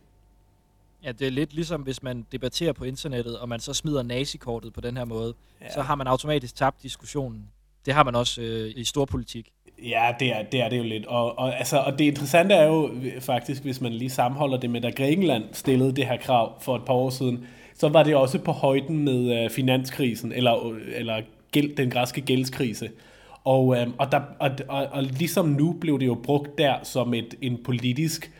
Ja, 1.03 1.11
det 1.11 1.27
er 1.27 1.31
lidt 1.31 1.53
ligesom, 1.53 1.81
hvis 1.81 2.03
man 2.03 2.25
debatterer 2.31 2.73
på 2.73 2.83
internettet, 2.83 3.39
og 3.39 3.49
man 3.49 3.59
så 3.59 3.73
smider 3.73 4.03
nazikortet 4.03 4.73
på 4.73 4.81
den 4.81 4.97
her 4.97 5.05
måde, 5.05 5.33
ja. 5.61 5.73
så 5.73 5.81
har 5.81 5.95
man 5.95 6.07
automatisk 6.07 6.55
tabt 6.55 6.83
diskussionen. 6.83 7.43
Det 7.85 7.93
har 7.93 8.03
man 8.03 8.15
også 8.15 8.41
øh, 8.41 8.71
i 8.75 8.83
storpolitik. 8.83 9.51
Ja, 9.83 10.13
det 10.19 10.35
er, 10.35 10.43
det 10.43 10.61
er 10.61 10.69
det 10.69 10.77
jo 10.77 10.83
lidt. 10.83 11.05
Og, 11.05 11.39
og, 11.39 11.57
altså, 11.57 11.77
og 11.77 11.99
det 11.99 12.05
interessante 12.05 12.55
er 12.55 12.65
jo 12.65 12.91
faktisk, 13.19 13.63
hvis 13.63 13.81
man 13.81 13.93
lige 13.93 14.09
sammenholder 14.09 14.57
det 14.57 14.69
med, 14.69 14.81
da 14.81 14.89
Grækenland 14.89 15.43
stillede 15.53 15.95
det 15.95 16.05
her 16.07 16.17
krav 16.17 16.61
for 16.61 16.75
et 16.75 16.85
par 16.85 16.93
år 16.93 17.09
siden, 17.09 17.47
så 17.75 17.89
var 17.89 18.03
det 18.03 18.15
også 18.15 18.39
på 18.39 18.51
højden 18.51 18.97
med 18.97 19.43
øh, 19.43 19.49
finanskrisen, 19.49 20.31
eller, 20.31 20.73
eller 20.95 21.21
gæld, 21.51 21.75
den 21.75 21.89
græske 21.89 22.21
gældskrise. 22.21 22.89
Og, 23.47 23.77
øh, 23.77 23.87
og, 23.97 24.11
der, 24.11 24.21
og, 24.39 24.51
og, 24.67 24.87
og 24.91 25.03
ligesom 25.03 25.45
nu 25.45 25.73
blev 25.81 25.99
det 25.99 26.05
jo 26.05 26.17
brugt 26.23 26.57
der 26.57 26.75
som 26.83 27.13
et, 27.13 27.35
en 27.41 27.57
politisk, 27.63 28.31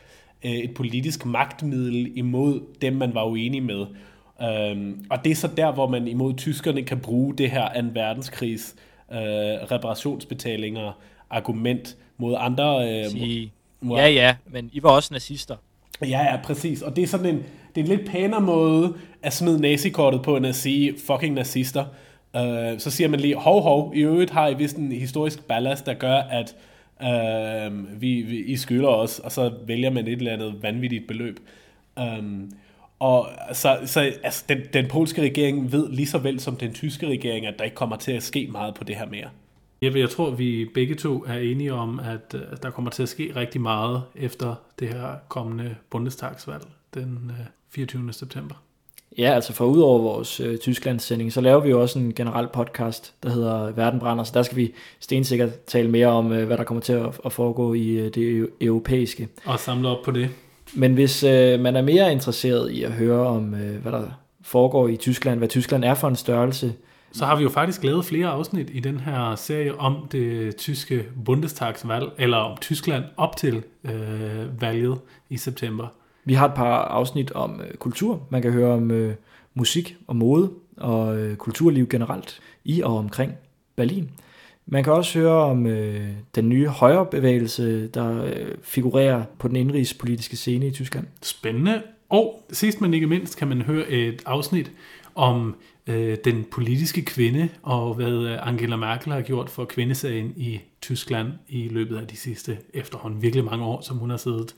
øh, 0.46 0.52
et 0.52 0.74
politisk 0.74 1.26
magtmiddel 1.26 2.18
imod 2.18 2.62
dem, 2.82 2.94
man 2.94 3.14
var 3.14 3.26
uenig 3.26 3.64
med. 3.64 3.86
Um, 4.72 5.06
og 5.10 5.24
det 5.24 5.32
er 5.32 5.36
så 5.36 5.50
der, 5.58 5.72
hvor 5.72 5.88
man 5.88 6.08
imod 6.08 6.34
tyskerne 6.34 6.84
kan 6.84 7.00
bruge 7.00 7.38
det 7.38 7.52
her 7.52 7.82
2. 7.82 7.88
verdenskrigs 7.94 8.76
øh, 9.12 9.18
reparationsbetalinger 9.18 10.92
argument 11.30 11.98
mod 12.18 12.36
andre... 12.38 13.00
Øh, 13.00 13.10
Sige, 13.10 13.52
mod, 13.82 13.98
ja, 13.98 14.08
ja, 14.08 14.36
men 14.46 14.70
I 14.74 14.84
var 14.84 14.90
også 14.90 15.14
nazister. 15.14 15.56
Ja, 16.02 16.08
ja, 16.08 16.40
præcis. 16.44 16.82
Og 16.82 16.96
det 16.96 17.04
er 17.04 17.08
sådan 17.08 17.36
en, 17.36 17.44
det 17.76 17.82
er 17.82 17.92
en 17.92 17.98
lidt 17.98 18.10
pænere 18.10 18.42
måde 18.42 18.94
at 19.24 19.34
smide 19.34 19.62
nazikortet 19.62 20.22
på, 20.22 20.38
end 20.38 20.48
at 20.48 20.56
sige 20.56 20.96
fucking 21.08 21.34
nazister. 21.34 21.86
Øh, 22.38 22.80
så 22.80 22.92
siger 22.92 23.08
man 23.08 23.20
lige, 23.20 23.36
hov, 23.36 23.62
hov, 23.62 23.92
i 23.96 24.00
øvrigt 24.00 24.32
har 24.32 24.48
I 24.48 24.54
vist 24.54 24.78
en 24.78 24.92
historisk 24.92 25.44
ballast, 25.44 25.86
der 25.86 25.94
gør, 25.94 26.16
at 26.16 26.56
øh, 27.04 28.02
vi, 28.02 28.22
vi, 28.22 28.38
I 28.38 28.56
skylder 28.56 28.90
os, 28.90 29.20
og 29.20 29.32
så 29.32 29.54
vælger 29.66 29.90
man 29.90 30.08
et 30.08 30.14
eller 30.14 30.34
andet 30.34 30.64
vanvittigt 30.64 31.08
beløb. 31.08 31.40
Øh, 32.00 32.24
og 33.00 33.30
så, 33.54 33.80
så 33.86 34.00
altså, 34.24 34.46
den, 34.50 34.62
den 34.74 34.88
polske 34.88 35.22
regering 35.22 35.72
ved 35.72 35.90
lige 35.90 36.08
så 36.08 36.18
vel 36.18 36.40
som 36.40 36.56
den 36.56 36.74
tyske 36.74 37.08
regering, 37.08 37.46
at 37.46 37.60
der 37.60 37.66
ikke 37.66 37.76
kommer 37.76 37.96
til 37.96 38.12
at 38.12 38.24
ske 38.24 38.48
meget 38.52 38.76
på 38.76 38.84
det 38.84 38.96
her 38.96 39.06
mere. 39.06 39.30
Jeppe, 39.84 40.00
jeg 40.00 40.10
tror, 40.10 40.30
vi 40.30 40.66
begge 40.74 40.96
to 40.96 41.24
er 41.28 41.40
enige 41.40 41.74
om, 41.74 42.00
at 42.00 42.36
der 42.64 42.70
kommer 42.70 42.92
til 42.92 43.04
at 43.04 43.10
ske 43.10 43.32
rigtig 43.36 43.62
meget 43.62 44.04
efter 44.16 44.56
det 44.80 44.90
her 44.90 45.16
kommende 45.28 45.76
bundestagsvalg 45.90 46.64
den 46.94 47.32
øh, 47.40 47.46
24. 47.70 48.14
september. 48.14 48.56
Ja, 49.18 49.34
altså 49.34 49.54
for 49.54 49.66
ud 49.66 49.80
over 49.80 50.00
vores 50.00 50.40
øh, 50.40 50.58
Tysklandssending, 50.58 51.34
så 51.34 51.42
laver 51.42 51.60
vi 51.60 51.70
jo 51.70 51.82
også 51.82 52.00
en 52.00 52.14
generel 52.14 52.48
podcast, 52.54 53.14
der 53.24 53.30
hedder 53.30 53.72
Verden 53.72 54.00
brænder, 54.00 54.24
så 54.24 54.32
der 54.34 54.44
skal 54.44 54.58
vi 54.58 54.74
stensikkert 55.00 55.60
tale 55.60 55.90
mere 55.90 56.08
om, 56.08 56.32
øh, 56.32 56.48
hvad 56.48 56.58
der 56.58 56.64
kommer 56.64 56.82
til 56.82 56.94
at, 56.94 57.20
at 57.26 57.34
foregå 57.34 57.74
i 57.74 57.88
øh, 57.88 58.14
det 58.14 58.50
europæiske. 58.62 59.28
Og 59.46 59.60
samle 59.60 59.90
op 59.90 60.06
på 60.06 60.12
det. 60.12 60.30
Men 60.74 60.94
hvis 60.94 61.24
øh, 61.24 61.60
man 61.60 61.76
er 61.76 61.82
mere 61.82 62.12
interesseret 62.12 62.72
i 62.72 62.84
at 62.84 62.92
høre 62.92 63.28
om, 63.28 63.54
øh, 63.54 63.82
hvad 63.82 63.92
der 63.92 64.04
foregår 64.42 64.88
i 64.88 64.96
Tyskland, 64.96 65.38
hvad 65.38 65.48
Tyskland 65.48 65.84
er 65.84 65.94
for 65.94 66.08
en 66.08 66.16
størrelse, 66.16 66.74
så 67.12 67.26
har 67.26 67.36
vi 67.36 67.44
jo 67.44 67.50
faktisk 67.50 67.84
lavet 67.84 68.06
flere 68.06 68.28
afsnit 68.28 68.70
i 68.74 68.80
den 68.80 69.00
her 69.00 69.36
serie 69.36 69.80
om 69.80 70.08
det 70.12 70.56
tyske 70.56 71.06
Bundestagsvalg, 71.26 72.06
eller 72.18 72.38
om 72.38 72.58
Tyskland 72.62 73.04
op 73.18 73.38
til 73.38 73.64
øh, 73.84 74.62
valget 74.62 75.00
i 75.30 75.38
september. 75.38 75.88
Vi 76.28 76.34
har 76.34 76.48
et 76.48 76.54
par 76.54 76.78
afsnit 76.78 77.32
om 77.32 77.62
øh, 77.62 77.74
kultur. 77.74 78.28
Man 78.30 78.42
kan 78.42 78.52
høre 78.52 78.74
om 78.74 78.92
øh, 78.92 79.16
musik 79.54 79.98
og 80.08 80.16
mode 80.16 80.52
og 80.78 81.18
øh, 81.18 81.36
kulturliv 81.36 81.88
generelt 81.88 82.40
i 82.66 82.82
og 82.82 82.98
omkring 82.98 83.34
Berlin. 83.76 84.10
Man 84.66 84.84
kan 84.84 84.94
også 84.94 85.20
høre 85.20 85.44
om 85.44 85.68
øh, 85.68 86.10
den 86.36 86.50
nye 86.50 86.68
højrebevægelse, 86.68 87.88
der 87.88 88.24
øh, 88.24 88.56
figurerer 88.64 89.24
på 89.40 89.48
den 89.48 89.56
indrigspolitiske 89.56 90.36
scene 90.36 90.68
i 90.68 90.72
Tyskland. 90.72 91.08
Spændende. 91.22 91.82
Og 92.10 92.46
sidst 92.52 92.82
men 92.82 92.94
ikke 92.94 93.08
mindst 93.08 93.38
kan 93.38 93.48
man 93.48 93.62
høre 93.62 93.90
et 93.90 94.22
afsnit 94.26 94.72
om 95.16 95.56
øh, 95.88 96.18
den 96.26 96.46
politiske 96.52 97.02
kvinde 97.02 97.50
og 97.64 97.94
hvad 97.94 98.14
øh, 98.14 98.48
Angela 98.48 98.76
Merkel 98.76 99.12
har 99.12 99.22
gjort 99.22 99.50
for 99.50 99.66
kvindesagen 99.66 100.34
i 100.38 100.60
Tyskland 100.82 101.28
i 101.48 101.68
løbet 101.68 101.98
af 101.98 102.08
de 102.08 102.18
sidste 102.18 102.58
efterhånden 102.74 103.22
virkelig 103.22 103.46
mange 103.46 103.66
år, 103.66 103.82
som 103.82 103.98
hun 103.98 104.10
har 104.10 104.18
siddet. 104.18 104.56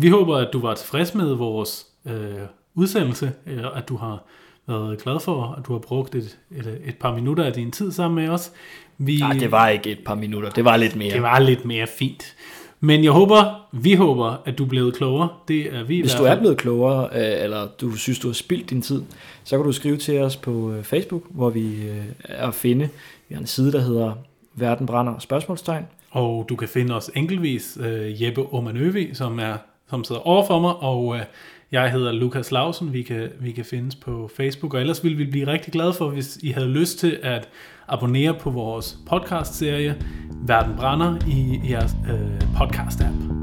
Vi 0.00 0.08
håber, 0.08 0.36
at 0.36 0.48
du 0.52 0.60
var 0.60 0.74
tilfreds 0.74 1.14
med 1.14 1.34
vores 1.34 1.86
øh, 2.06 2.12
udsendelse, 2.74 3.32
eller 3.46 3.68
at 3.68 3.88
du 3.88 3.96
har 3.96 4.24
været 4.66 5.02
glad 5.02 5.20
for, 5.20 5.54
at 5.58 5.66
du 5.66 5.72
har 5.72 5.78
brugt 5.78 6.14
et, 6.14 6.38
et, 6.50 6.80
et 6.84 6.96
par 6.96 7.14
minutter 7.14 7.44
af 7.44 7.52
din 7.52 7.70
tid 7.70 7.92
sammen 7.92 8.24
med 8.24 8.32
os. 8.32 8.52
Vi, 8.98 9.18
Nej, 9.18 9.32
det 9.32 9.50
var 9.50 9.68
ikke 9.68 9.90
et 9.90 9.98
par 10.04 10.14
minutter, 10.14 10.50
det 10.50 10.64
var 10.64 10.76
lidt 10.76 10.96
mere. 10.96 11.12
Det 11.12 11.22
var 11.22 11.38
lidt 11.38 11.64
mere 11.64 11.86
fint. 11.86 12.36
Men 12.80 13.04
jeg 13.04 13.12
håber, 13.12 13.68
vi 13.72 13.94
håber, 13.94 14.42
at 14.44 14.58
du 14.58 14.64
er 14.64 14.68
blevet 14.68 14.94
klogere. 14.94 15.28
Det 15.48 15.74
er 15.74 15.82
vi 15.82 16.00
Hvis 16.00 16.14
du 16.14 16.24
er 16.24 16.38
blevet 16.38 16.58
klogere, 16.58 17.08
øh, 17.12 17.44
eller 17.44 17.68
du 17.80 17.96
synes, 17.96 18.18
du 18.18 18.28
har 18.28 18.32
spildt 18.32 18.70
din 18.70 18.82
tid, 18.82 19.02
så 19.44 19.56
kan 19.56 19.66
du 19.66 19.72
skrive 19.72 19.96
til 19.96 20.18
os 20.18 20.36
på 20.36 20.72
øh, 20.72 20.84
Facebook, 20.84 21.22
hvor 21.30 21.50
vi 21.50 21.88
øh, 21.88 22.04
er 22.24 22.48
at 22.48 22.54
finde. 22.54 22.88
Vi 23.28 23.34
har 23.34 23.40
en 23.40 23.46
side, 23.46 23.72
der 23.72 23.80
hedder 23.80 24.12
Verden 24.54 24.86
brænder 24.86 25.18
spørgsmålstegn. 25.18 25.84
Og 26.10 26.46
du 26.48 26.56
kan 26.56 26.68
finde 26.68 26.94
os 26.94 27.10
enkeltvis 27.14 27.78
Jeppe 28.20 28.52
Omanøvi, 28.52 29.14
som 29.14 29.38
er 29.38 29.56
som 29.90 30.04
sidder 30.04 30.20
over 30.20 30.46
for 30.46 30.60
mig, 30.60 30.74
og 30.76 31.16
øh, 31.16 31.22
jeg 31.72 31.92
hedder 31.92 32.12
Lukas 32.12 32.52
Lausen. 32.52 32.92
Vi 32.92 33.02
kan, 33.02 33.28
vi 33.40 33.52
kan 33.52 33.64
findes 33.64 33.94
på 33.94 34.30
Facebook, 34.36 34.74
og 34.74 34.80
ellers 34.80 35.04
ville 35.04 35.18
vi 35.18 35.24
blive 35.24 35.46
rigtig 35.46 35.72
glade 35.72 35.92
for, 35.92 36.08
hvis 36.08 36.38
I 36.42 36.50
havde 36.50 36.68
lyst 36.68 36.98
til 36.98 37.18
at 37.22 37.48
abonnere 37.88 38.34
på 38.34 38.50
vores 38.50 38.98
podcast-serie 39.06 40.02
Verden 40.46 40.76
Brænder 40.76 41.16
i 41.26 41.60
jeres 41.70 41.96
øh, 42.10 42.40
podcast-app. 42.56 43.39